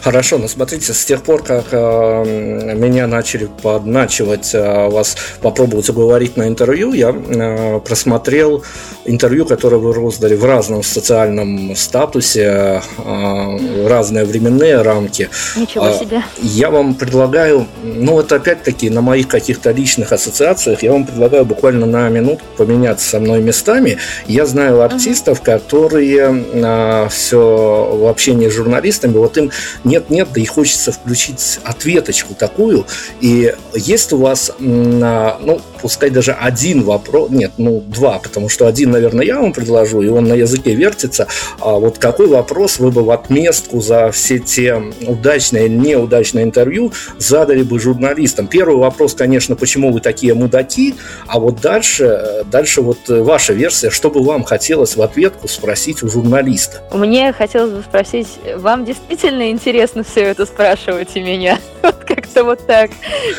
[0.02, 6.36] Хорошо, но смотрите, с тех пор, как э, меня начали подначивать э, вас попробовать уговорить
[6.36, 8.64] на интервью, я э, просмотрел
[9.04, 15.28] интервью, которое вы роздали в разном социальном статусе, э, разные временные рамки.
[15.56, 16.22] Ничего а, себе.
[16.40, 21.86] Я вам предлагаю, ну вот опять-таки на моих каких-то личных ассоциациях, я вам предлагаю буквально
[21.86, 23.98] на минутку поменяться со мной местами.
[24.26, 25.44] Я знаю артистов, uh-huh.
[25.44, 29.50] которые э, все в общении с журналистами, вот им
[29.84, 32.86] нет-нет, да и хочется включить ответочку такую.
[33.20, 38.91] И есть у вас, ну, пускай даже один вопрос, нет, ну, два, потому что один,
[38.92, 41.26] наверное, я вам предложу, и он на языке вертится.
[41.58, 46.92] А вот какой вопрос вы бы в отместку за все те удачные или неудачные интервью
[47.18, 48.46] задали бы журналистам?
[48.46, 50.94] Первый вопрос, конечно, почему вы такие мудаки,
[51.26, 56.08] а вот дальше, дальше вот ваша версия, что бы вам хотелось в ответку спросить у
[56.08, 56.82] журналиста?
[56.92, 61.58] Мне хотелось бы спросить, вам действительно интересно все это спрашивать у меня?
[61.82, 62.90] Вот как-то вот так.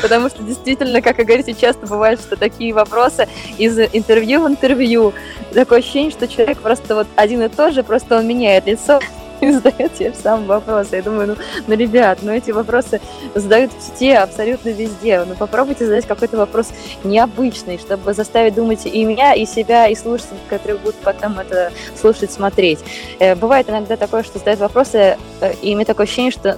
[0.01, 3.27] Потому что действительно, как вы говорите, часто бывает, что такие вопросы
[3.57, 5.13] из интервью в интервью.
[5.53, 8.99] Такое ощущение, что человек просто вот один и тот же, просто он меняет лицо
[9.43, 10.95] и задает те же самые вопросы.
[10.95, 11.35] Я думаю, ну,
[11.67, 13.01] ну, ребят, ну эти вопросы
[13.35, 15.23] задают все абсолютно везде.
[15.25, 16.69] Ну попробуйте задать какой-то вопрос
[17.03, 22.31] необычный, чтобы заставить думать и меня, и себя, и слушателей, которые будут потом это слушать,
[22.31, 22.79] смотреть.
[23.19, 26.57] Э, бывает иногда такое, что задают вопросы, э, и мне такое ощущение, что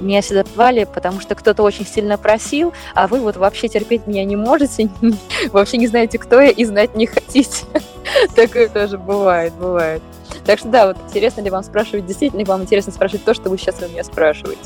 [0.00, 4.24] меня сюда звали, потому что кто-то очень сильно просил, а вы вот вообще терпеть меня
[4.24, 4.90] не можете,
[5.52, 7.64] вообще не знаете, кто я, и знать не хотите.
[8.34, 10.02] Такое тоже бывает, бывает.
[10.44, 13.50] Так что да, вот интересно ли вам спрашивать, действительно ли вам интересно спрашивать то, что
[13.50, 14.60] вы сейчас у меня спрашиваете?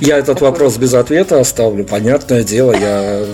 [0.00, 0.50] Я этот Такой.
[0.50, 3.24] вопрос без ответа оставлю, понятное дело, я...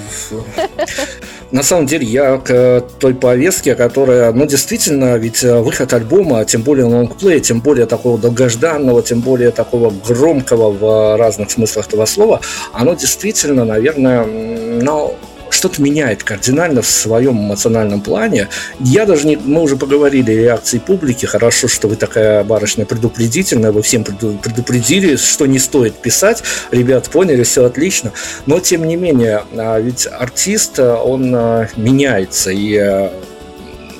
[1.51, 6.63] На самом деле, я к той повестке, которая, ну, действительно, ведь э, выход альбома, тем
[6.63, 12.41] более лонгплей, тем более такого долгожданного, тем более такого громкого в разных смыслах этого слова,
[12.73, 15.17] оно действительно, наверное, ну,
[15.61, 18.49] что-то меняет кардинально в своем эмоциональном плане.
[18.79, 19.37] Я даже не...
[19.37, 21.27] Мы уже поговорили о реакции публики.
[21.27, 23.71] Хорошо, что вы такая барышня предупредительная.
[23.71, 26.43] Вы всем предупредили, что не стоит писать.
[26.71, 28.13] Ребят поняли, все отлично.
[28.47, 32.51] Но, тем не менее, а, ведь артист, он а, меняется.
[32.51, 33.13] И а,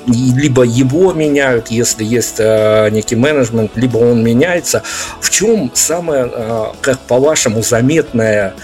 [0.07, 4.81] либо его меняют, если есть э, некий менеджмент, либо он меняется.
[5.19, 8.55] В чем самое, э, как по-вашему, заметное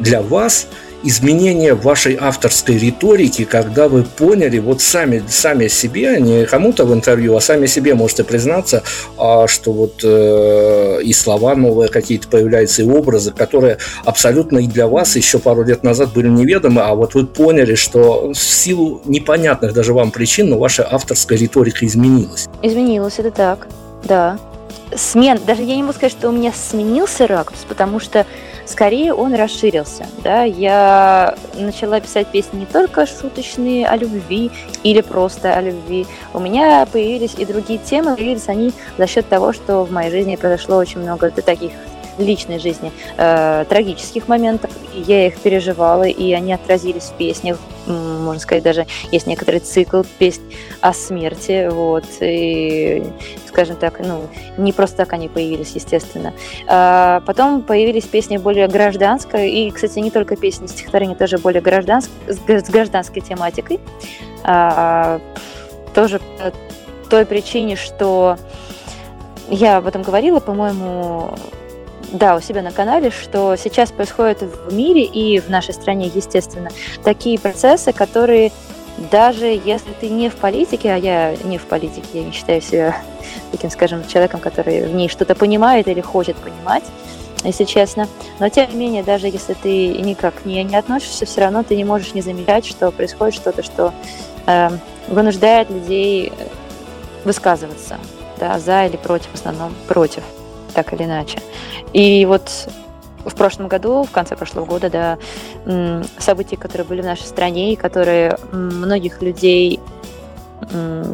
[0.00, 0.66] для вас
[1.02, 7.36] изменение вашей авторской риторики, когда вы поняли вот сами, сами себе, не кому-то в интервью,
[7.36, 8.82] а сами себе можете признаться,
[9.18, 14.86] а, что вот э, и слова новые какие-то появляются, и образы, которые абсолютно и для
[14.86, 19.72] вас еще пару лет назад были неведомы, а вот вы поняли, что в силу непонятных
[19.72, 22.48] даже вам причин, но ваша авторская риторика изменилась.
[22.62, 23.68] Изменилась, это так,
[24.04, 24.38] да.
[24.94, 28.26] Смен, даже я не могу сказать, что у меня сменился ракурс, потому что
[28.66, 30.06] скорее он расширился.
[30.22, 30.44] Да?
[30.44, 34.50] Я начала писать песни не только шуточные о любви
[34.82, 36.06] или просто о любви.
[36.34, 40.36] У меня появились и другие темы, появились они за счет того, что в моей жизни
[40.36, 41.72] произошло очень много таких
[42.18, 44.70] личной жизни э, трагических моментов.
[44.94, 47.58] Я их переживала, и они отразились в песнях.
[47.86, 50.42] Можно сказать, даже есть некоторый цикл песен
[50.80, 51.68] о смерти.
[51.70, 53.02] Вот, и,
[53.48, 56.32] скажем так, ну, не просто так они появились, естественно.
[56.68, 62.10] А потом появились песни более гражданской, и, кстати, не только песни, стихотворения тоже более гражданск,
[62.28, 63.80] с гражданской тематикой.
[64.44, 65.20] А,
[65.94, 66.52] тоже по
[67.10, 68.36] той причине, что
[69.48, 71.34] я об этом говорила, по-моему,
[72.12, 76.70] да, у себя на канале, что сейчас происходит в мире и в нашей стране, естественно,
[77.02, 78.52] такие процессы, которые
[79.10, 82.96] даже если ты не в политике, а я не в политике, я не считаю себя
[83.50, 86.84] таким, скажем, человеком, который в ней что-то понимает или хочет понимать,
[87.42, 88.06] если честно.
[88.38, 91.84] Но тем не менее, даже если ты никак не, не относишься, все равно ты не
[91.84, 93.94] можешь не замечать, что происходит что-то, что
[94.46, 94.68] э,
[95.08, 96.30] вынуждает людей
[97.24, 97.98] высказываться,
[98.38, 100.22] да, за или против, в основном против
[100.74, 101.38] так или иначе.
[101.92, 102.68] И вот
[103.24, 105.18] в прошлом году, в конце прошлого года, да,
[106.18, 109.80] события, которые были в нашей стране и которые многих людей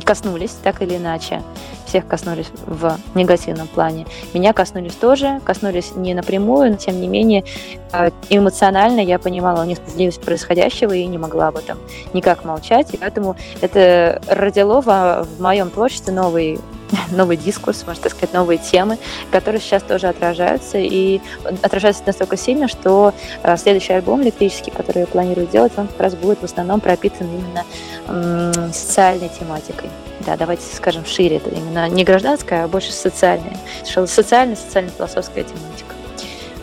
[0.04, 1.42] коснулись так или иначе.
[1.88, 4.06] Всех коснулись в негативном плане.
[4.34, 7.44] Меня коснулись тоже, коснулись не напрямую, но тем не менее
[7.92, 11.78] э, эмоционально я понимала несправедливость происходящего и не могла об этом
[12.12, 12.94] никак молчать.
[12.94, 14.86] И поэтому это родило в,
[15.24, 16.58] в моем творчестве новый
[17.10, 18.98] новый дискурс, можно так сказать, новые темы,
[19.30, 21.20] которые сейчас тоже отражаются, и
[21.62, 23.12] отражаются настолько сильно, что
[23.42, 27.26] э, следующий альбом электрический, который я планирую делать, он как раз будет в основном пропитан
[27.26, 29.90] именно социальной тематикой.
[30.20, 35.94] Да, давайте скажем шире, это именно не гражданская, а больше социальная, социальная, социально-философская тематика.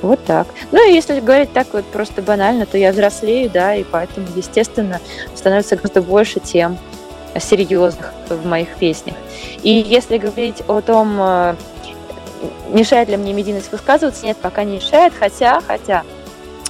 [0.02, 0.48] Вот так.
[0.72, 5.00] Ну и если говорить так вот просто банально, то я взрослею, да, и поэтому, естественно,
[5.34, 6.78] становится гораздо больше тем,
[7.40, 9.16] серьезных в моих песнях.
[9.64, 11.56] И если говорить о том, э,
[12.70, 16.04] мешает ли мне медийность высказываться, нет, пока не мешает, хотя, хотя,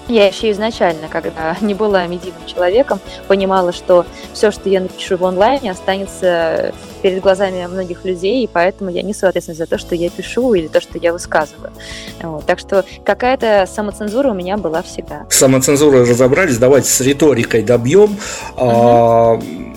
[0.07, 5.25] я еще изначально, когда не была медийным человеком, понимала, что все, что я напишу в
[5.25, 10.09] онлайне, останется перед глазами многих людей, и поэтому я несу ответственность за то, что я
[10.09, 11.71] пишу или то, что я высказываю.
[12.21, 12.45] Вот.
[12.45, 15.25] Так что какая-то самоцензура у меня была всегда.
[15.29, 18.17] Самоцензурой разобрались, давайте с риторикой добьем.
[18.57, 19.74] Угу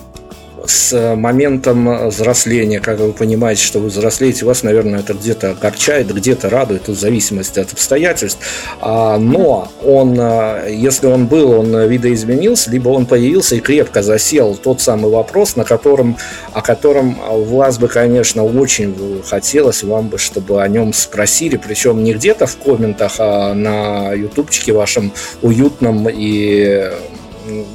[0.69, 6.49] с моментом взросления, как вы понимаете, что вы взрослеете, вас, наверное, это где-то огорчает, где-то
[6.49, 8.39] радует, в зависимости от обстоятельств.
[8.79, 14.55] А, но он, э, если он был, он видоизменился, либо он появился и крепко засел
[14.55, 16.17] тот самый вопрос, на котором,
[16.53, 22.13] о котором вас бы, конечно, очень хотелось вам бы, чтобы о нем спросили, причем не
[22.13, 25.11] где-то в комментах, а на ютубчике вашем
[25.41, 26.91] уютном и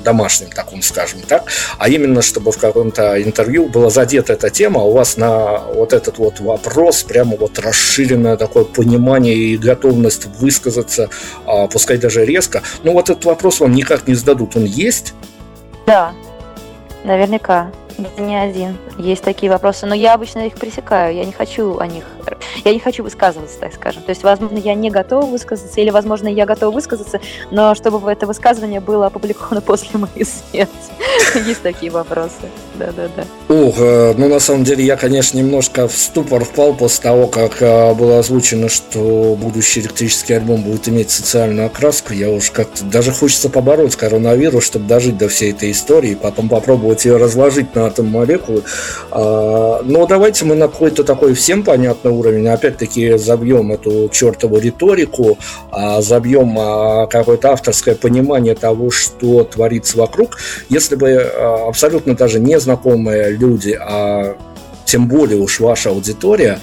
[0.04, 1.44] домашним, таком скажем так,
[1.78, 5.92] а именно, чтобы в каком-то интервью была задета эта тема, а у вас на вот
[5.92, 11.10] этот вот вопрос прямо вот расширенное такое понимание и готовность высказаться,
[11.46, 12.62] а, пускай даже резко.
[12.82, 15.14] Но вот этот вопрос вам никак не зададут, он есть?
[15.86, 16.12] Да,
[17.04, 17.70] наверняка.
[18.18, 18.76] Не один.
[18.98, 21.14] Есть такие вопросы, но я обычно их пресекаю.
[21.14, 22.04] Я не хочу о них,
[22.64, 24.02] я не хочу высказываться, так скажем.
[24.02, 27.20] То есть, возможно, я не готова высказаться, или, возможно, я готова высказаться,
[27.50, 30.72] но чтобы это высказывание было опубликовано после моей смерти.
[31.46, 32.50] Есть такие вопросы.
[32.74, 33.54] Да, да, да.
[33.54, 37.62] Ух, э, ну на самом деле я, конечно, немножко в ступор впал после того, как
[37.62, 42.12] э, было озвучено, что будущий электрический альбом будет иметь социальную окраску.
[42.12, 47.04] Я уж как-то даже хочется побороть коронавирус, чтобы дожить до всей этой истории, потом попробовать
[47.04, 48.62] ее разложить на атом молекулы.
[49.10, 55.38] А, но давайте мы на какой-то такой всем понятный уровень, опять-таки, забьем эту чертову риторику,
[55.70, 60.38] а, забьем а, какое-то авторское понимание того, что творится вокруг.
[60.68, 61.14] Если бы
[61.68, 64.36] абсолютно даже не знакомые люди, а
[64.84, 66.58] тем более уж ваша аудитория,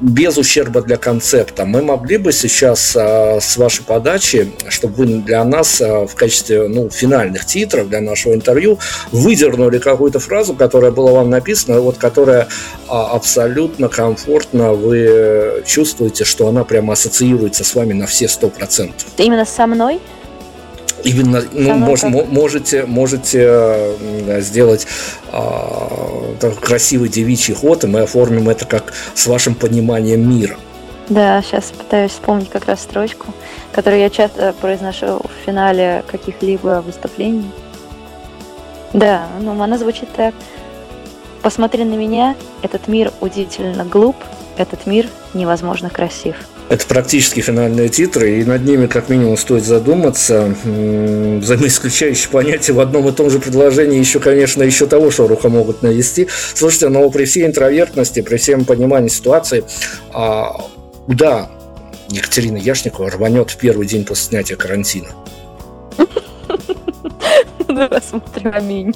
[0.00, 1.64] без ущерба для концепта.
[1.64, 6.68] Мы могли бы сейчас а, с вашей подачи, чтобы вы для нас а, в качестве
[6.68, 8.78] ну, финальных титров для нашего интервью
[9.10, 12.48] выдернули какую-то фразу, которая была вам написана, вот которая
[12.88, 19.06] а, абсолютно комфортно вы чувствуете, что она прямо ассоциируется с вами на все сто процентов.
[19.16, 20.00] Именно со мной?
[21.04, 23.94] Именно, ну, мож, можете, можете
[24.40, 24.86] сделать
[25.32, 30.56] э, красивый девичий ход, и мы оформим это как с вашим пониманием мира.
[31.08, 33.26] Да, сейчас пытаюсь вспомнить как раз строчку,
[33.72, 37.50] которую я часто произношу в финале каких-либо выступлений.
[38.92, 40.34] Да, ну она звучит так.
[41.42, 44.16] Посмотри на меня, этот мир удивительно глуп,
[44.56, 46.36] этот мир невозможно красив.
[46.68, 50.54] Это практически финальные титры, и над ними как минимум стоит задуматься.
[50.64, 56.28] Взаимоисключающие понятия в одном и том же предложении еще, конечно, еще того шоруха могут навести.
[56.54, 59.64] Слушайте, но при всей интровертности, при всем понимании ситуации,
[60.12, 60.68] а,
[61.06, 61.50] да,
[62.10, 65.08] Екатерина Яшникова рванет в первый день после снятия карантина.
[67.90, 68.94] Посмотрим, аминь.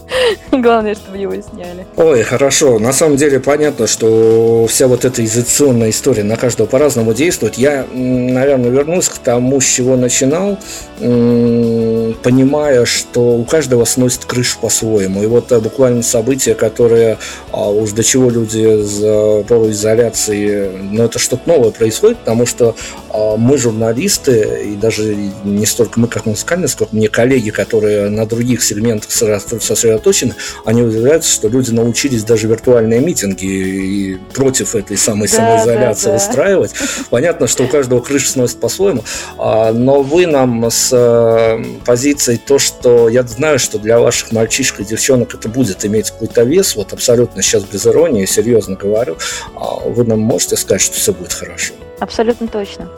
[0.50, 1.86] Главное, чтобы его сняли.
[1.96, 2.78] Ой, хорошо.
[2.78, 7.54] На самом деле понятно, что вся вот эта изоляционная история на каждого по-разному действует.
[7.54, 10.58] Я, наверное, вернусь к тому, с чего начинал,
[10.98, 15.22] понимая, что у каждого сносит крышу по-своему.
[15.22, 17.18] И вот э, буквально события, которые
[17.50, 22.74] а, уж до чего люди за изоляции, ну, это что-то новое происходит, потому что
[23.12, 28.62] мы журналисты, и даже не столько мы, как музыкальные, сколько мне коллеги, которые на других
[28.62, 30.34] сегментах сосредоточены,
[30.64, 36.10] они удивляются, что люди научились даже виртуальные митинги и против этой самой да, самоизоляции да,
[36.10, 36.16] да.
[36.16, 36.72] устраивать.
[37.10, 39.04] Понятно, что у каждого крыша сносит по-своему,
[39.38, 44.80] а, но вы нам с э, позицией то, что я знаю, что для ваших мальчишек
[44.80, 49.16] и девчонок это будет иметь какой-то вес, вот абсолютно сейчас без иронии, серьезно говорю,
[49.54, 51.74] а вы нам можете сказать, что все будет хорошо?
[52.02, 52.88] Абсолютно точно.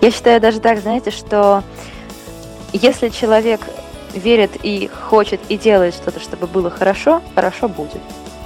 [0.00, 1.62] Я считаю даже так, знаете, что
[2.72, 3.60] если человек
[4.14, 8.00] верит и хочет и делает что-то, чтобы было хорошо, хорошо будет.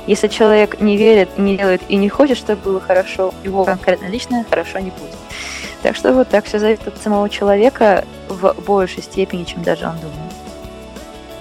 [0.09, 4.45] Если человек не верит, не делает и не хочет, чтобы было хорошо, его конкретно лично
[4.51, 5.15] хорошо не будет.
[5.85, 10.01] Так что вот так все зависит от самого человека в большей степени, чем даже он
[10.01, 10.32] думает.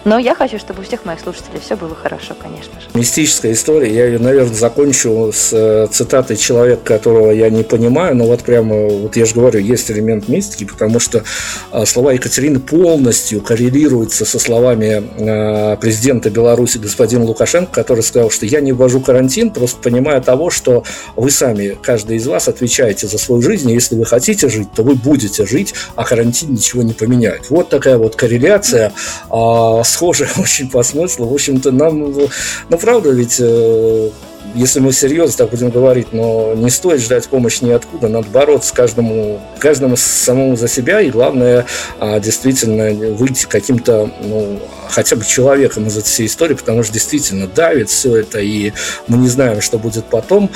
[0.03, 2.87] Но я хочу, чтобы у всех моих слушателей все было хорошо, конечно же.
[2.95, 3.93] Мистическая история.
[3.93, 8.87] Я ее, наверное, закончу с э, цитатой человека, которого я не понимаю, но вот прямо,
[8.87, 11.23] вот я же говорю, есть элемент мистики, потому что
[11.71, 18.47] э, слова Екатерины полностью коррелируются со словами э, президента Беларуси господина Лукашенко, который сказал, что
[18.47, 20.83] я не ввожу карантин, просто понимая того, что
[21.15, 24.81] вы сами, каждый из вас, отвечаете за свою жизнь, и если вы хотите жить, то
[24.81, 27.51] вы будете жить, а карантин ничего не поменяет.
[27.51, 28.93] Вот такая вот корреляция
[29.29, 31.27] а, схожи очень по смыслу.
[31.27, 32.13] В общем-то, нам,
[32.69, 34.09] ну, правда, ведь э,
[34.55, 39.41] если мы серьезно так будем говорить, но не стоит ждать помощи ниоткуда, надо бороться каждому,
[39.59, 41.65] каждому самому за себя, и главное,
[41.99, 47.47] а, действительно выйти каким-то, ну, хотя бы человеком из этой всей истории, потому что действительно
[47.47, 48.73] давит все это, и
[49.07, 50.49] мы не знаем, что будет потом.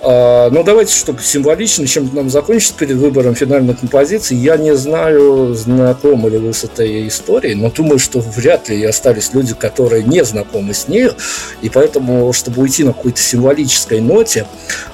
[0.00, 4.36] А, но давайте, чтобы символично, чем нам закончить перед выбором финальной композиции.
[4.36, 9.34] Я не знаю, знакомы ли вы с этой историей, но думаю, что вряд ли остались
[9.34, 11.10] люди, которые не знакомы с ней.
[11.62, 14.46] И поэтому, чтобы уйти на какой-то символической ноте,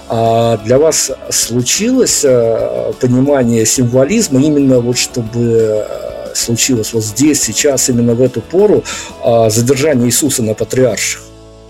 [0.09, 5.87] а, для вас случилось а, понимание символизма именно вот чтобы
[6.35, 8.83] случилось вот здесь, сейчас, именно в эту пору
[9.23, 11.23] задержание Иисуса на патриарших?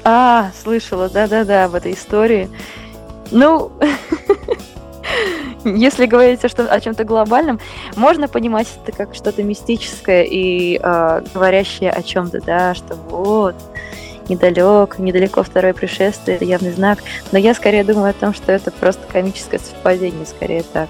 [0.05, 2.49] А, слышала, да-да-да, об этой истории.
[3.35, 3.73] Ну,
[5.65, 7.59] если говорить о, чем-то глобальном,
[7.97, 13.57] можно понимать это как что-то мистическое и э, говорящее о чем-то, да, что вот,
[14.29, 17.01] недалек, недалеко второе пришествие, это явный знак.
[17.33, 20.89] Но я скорее думаю о том, что это просто комическое совпадение, скорее так.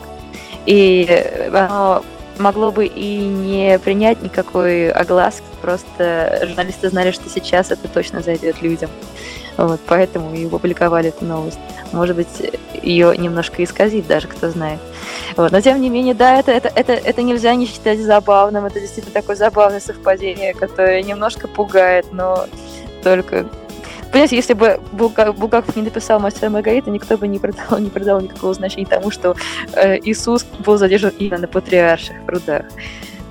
[0.66, 1.08] И
[1.50, 2.04] оно
[2.38, 8.62] могло бы и не принять никакой огласки, просто журналисты знали, что сейчас это точно зайдет
[8.62, 8.90] людям.
[9.56, 11.60] Вот, поэтому и опубликовали эту новость.
[11.92, 14.80] Может быть, ее немножко исказить даже, кто знает.
[15.36, 15.52] Вот.
[15.52, 18.64] Но тем не менее, да, это, это, это, это нельзя не считать забавным.
[18.64, 22.46] Это действительно такое забавное совпадение, которое немножко пугает, но
[23.04, 23.46] только
[24.14, 28.54] Понимаете, если бы Булгаков не написал «Мастера Маргарита», никто бы не придал, не придал никакого
[28.54, 29.34] значения тому, что
[29.72, 32.62] э, Иисус был задержан именно на патриарших прудах.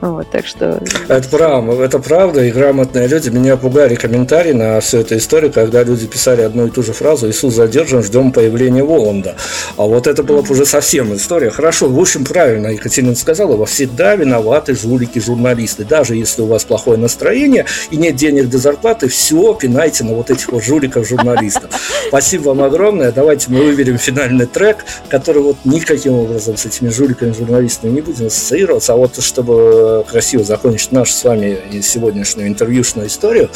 [0.03, 0.81] Вот, так что...
[1.07, 5.81] Это правда, это правда, и грамотные люди меня пугали комментарии на всю эту историю, когда
[5.81, 9.37] люди писали одну и ту же фразу «Иисус задержан, ждем появления Воланда».
[9.77, 11.51] А вот это была бы уже совсем история.
[11.51, 15.85] Хорошо, в общем, правильно Екатерина сказала, во всегда виноваты жулики, журналисты.
[15.85, 20.29] Даже если у вас плохое настроение и нет денег для зарплаты, все пинайте на вот
[20.29, 21.69] этих вот жуликов, журналистов.
[22.09, 23.13] Спасибо вам огромное.
[23.13, 28.27] Давайте мы выберем финальный трек, который вот никаким образом с этими жуликами, журналистами не будем
[28.27, 33.49] ассоциироваться, а вот чтобы красиво закончить нашу с вами сегодняшнюю интервьюшную историю.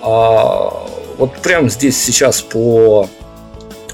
[0.00, 0.86] А,
[1.18, 3.08] вот прямо здесь сейчас по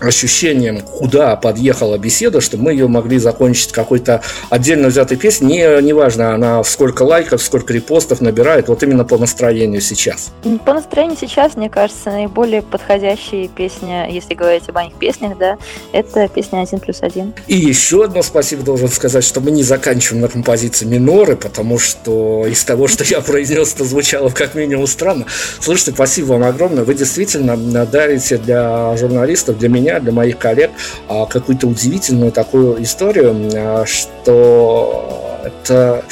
[0.00, 5.48] ощущением, куда подъехала беседа, чтобы мы ее могли закончить какой-то отдельно взятой песней.
[5.48, 10.30] Не, неважно, она сколько лайков, сколько репостов набирает, вот именно по настроению сейчас.
[10.64, 15.56] По настроению сейчас, мне кажется, наиболее подходящая песня, если говорить об моих песнях, да,
[15.92, 17.34] это песня «Один плюс один».
[17.46, 22.46] И еще одно спасибо должен сказать, что мы не заканчиваем на композиции миноры, потому что
[22.46, 25.26] из того, что я произнес, это звучало как минимум странно.
[25.60, 26.84] Слушайте, спасибо вам огромное.
[26.84, 30.70] Вы действительно дарите для журналистов, для меня меня, для моих коллег
[31.08, 36.04] а, какую-то удивительную такую историю, а, что это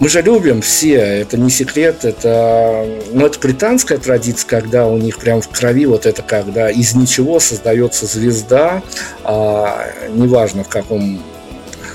[0.00, 5.18] мы же любим все, это не секрет, это, ну, это британская традиция, когда у них
[5.18, 8.82] прям в крови вот это, когда из ничего создается звезда,
[9.22, 11.22] а, неважно в каком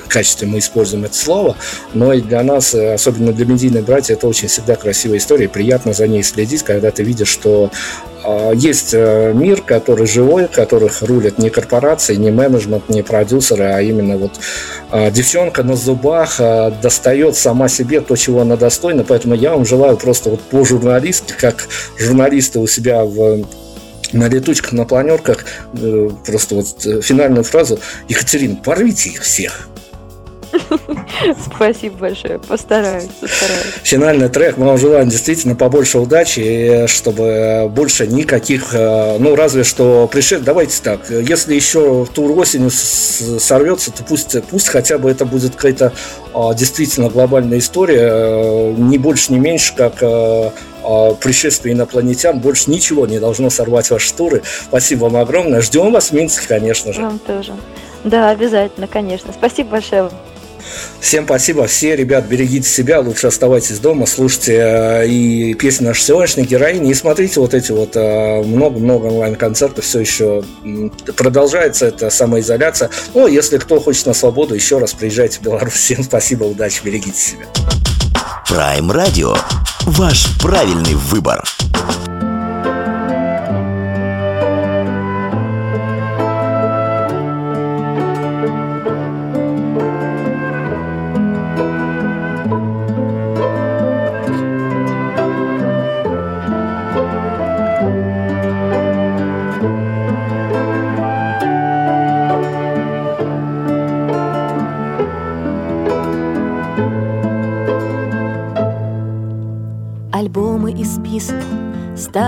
[0.07, 1.55] качестве мы используем это слово,
[1.93, 6.07] но и для нас, особенно для медийных братьев, это очень всегда красивая история, приятно за
[6.07, 7.71] ней следить, когда ты видишь, что
[8.27, 13.81] а, есть э, мир, который живой, которых рулят не корпорации, не менеджмент, не продюсеры, а
[13.81, 14.31] именно вот
[14.91, 19.05] а, девчонка на зубах а, достает сама себе то, чего она достойна.
[19.07, 23.45] Поэтому я вам желаю просто вот по журналистке, как журналисты у себя в
[24.13, 29.67] на летучках, на планерках, э, просто вот э, финальную фразу «Екатерин, порвите их всех!»
[31.55, 33.65] Спасибо большое, постараюсь, постараюсь.
[33.83, 39.63] Финальный трек, мы вам желаем действительно побольше удачи, и чтобы больше никаких, э, ну разве
[39.63, 45.25] что пришед, давайте так, если еще тур осенью сорвется, то пусть, пусть хотя бы это
[45.25, 45.93] будет какая-то
[46.33, 50.51] а, действительно глобальная история, э, не больше, не меньше, как э,
[50.83, 54.43] а, пришествие инопланетян, больше ничего не должно сорвать ваши туры.
[54.67, 55.61] Спасибо вам огромное.
[55.61, 57.01] Ждем вас в Минске, конечно же.
[57.01, 57.53] Вам тоже.
[58.03, 59.33] Да, обязательно, конечно.
[59.33, 60.09] Спасибо большое.
[60.99, 61.67] Всем спасибо.
[61.67, 66.93] Все, ребят, берегите себя, лучше оставайтесь дома, слушайте э, и песни нашей сегодняшней героини, и
[66.93, 70.43] смотрите вот эти вот э, много-много онлайн-концертов, все еще
[71.15, 72.89] продолжается эта самоизоляция.
[73.13, 75.73] Ну, если кто хочет на свободу, еще раз приезжайте в Беларусь.
[75.73, 77.45] Всем спасибо, удачи, берегите себя.
[78.49, 79.37] Prime Radio.
[79.85, 81.43] Ваш правильный выбор.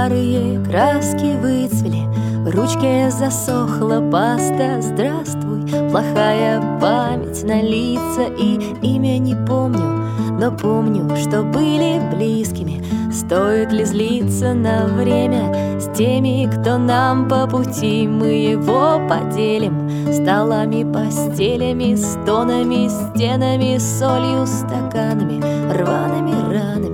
[0.10, 2.02] Старые краски выцвели,
[2.44, 4.82] в ручке засохла паста.
[4.82, 10.10] Здравствуй, плохая память на лица И имя не помню,
[10.40, 12.84] но помню, что были близкими.
[13.14, 18.08] Стоит ли злиться на время с теми, кто нам по пути?
[18.08, 25.40] Мы его поделим столами, постелями, стонами, стенами, солью, стаканами,
[25.72, 26.89] рваными ранами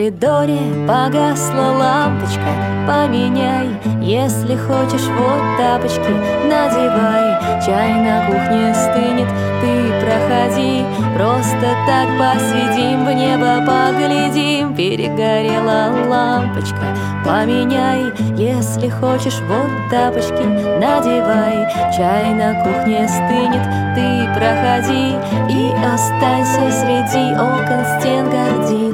[0.00, 0.58] коридоре
[0.88, 2.50] погасла лампочка.
[2.88, 3.68] Поменяй,
[4.00, 6.12] если хочешь, вот тапочки
[6.48, 9.28] Надевай, чай на кухне стынет
[9.60, 16.96] Ты проходи, просто так посидим В небо поглядим, перегорела лампочка.
[17.22, 20.42] Поменяй, если хочешь, вот тапочки
[20.80, 23.64] Надевай, чай на кухне стынет
[23.94, 25.14] Ты проходи.
[25.50, 28.89] И останься среди окон стен гордин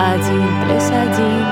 [0.00, 1.44] один плюс один.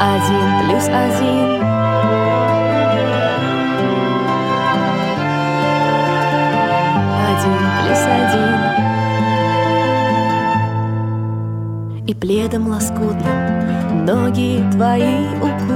[0.00, 1.48] Один плюс один.
[7.30, 8.58] Один плюс один.
[12.06, 15.73] И пледом лоскутным ноги твои укутаны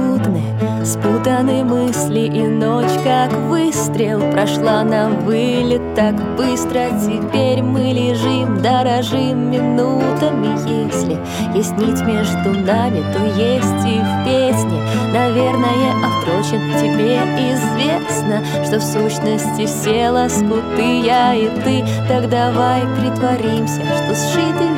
[0.89, 4.19] Спутаны мысли и ночь, как выстрел.
[4.31, 6.89] Прошла на вылет так быстро.
[6.99, 10.49] Теперь мы лежим, дорожим минутами.
[10.67, 11.19] Если
[11.55, 14.81] есть нить между нами, то есть и в песне.
[15.13, 17.17] Наверное, а впрочем, тебе
[17.53, 21.85] известно Что в сущности все лоскуты я и ты.
[22.07, 24.68] Так давай притворимся, что сшиты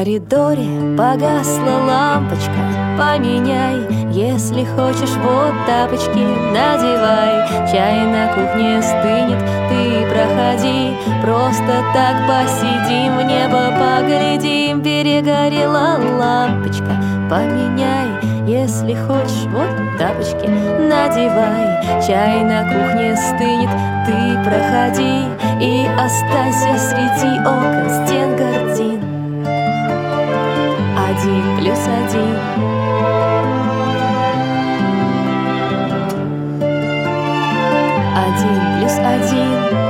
[0.00, 2.60] коридоре погасла лампочка.
[2.96, 6.24] Поменяй, если хочешь, вот тапочки
[6.54, 7.46] надевай.
[7.70, 10.96] Чай на кухне стынет, ты проходи.
[11.20, 14.82] Просто так посидим, в небо поглядим.
[14.82, 16.96] Перегорела лампочка,
[17.28, 18.08] поменяй
[18.46, 19.68] если хочешь, вот
[19.98, 22.02] тапочки надевай.
[22.06, 23.70] Чай на кухне стынет,
[24.06, 25.24] ты проходи.
[25.60, 28.99] И останься среди окон стен картин
[31.10, 32.36] один плюс один.
[38.14, 39.89] Один плюс один.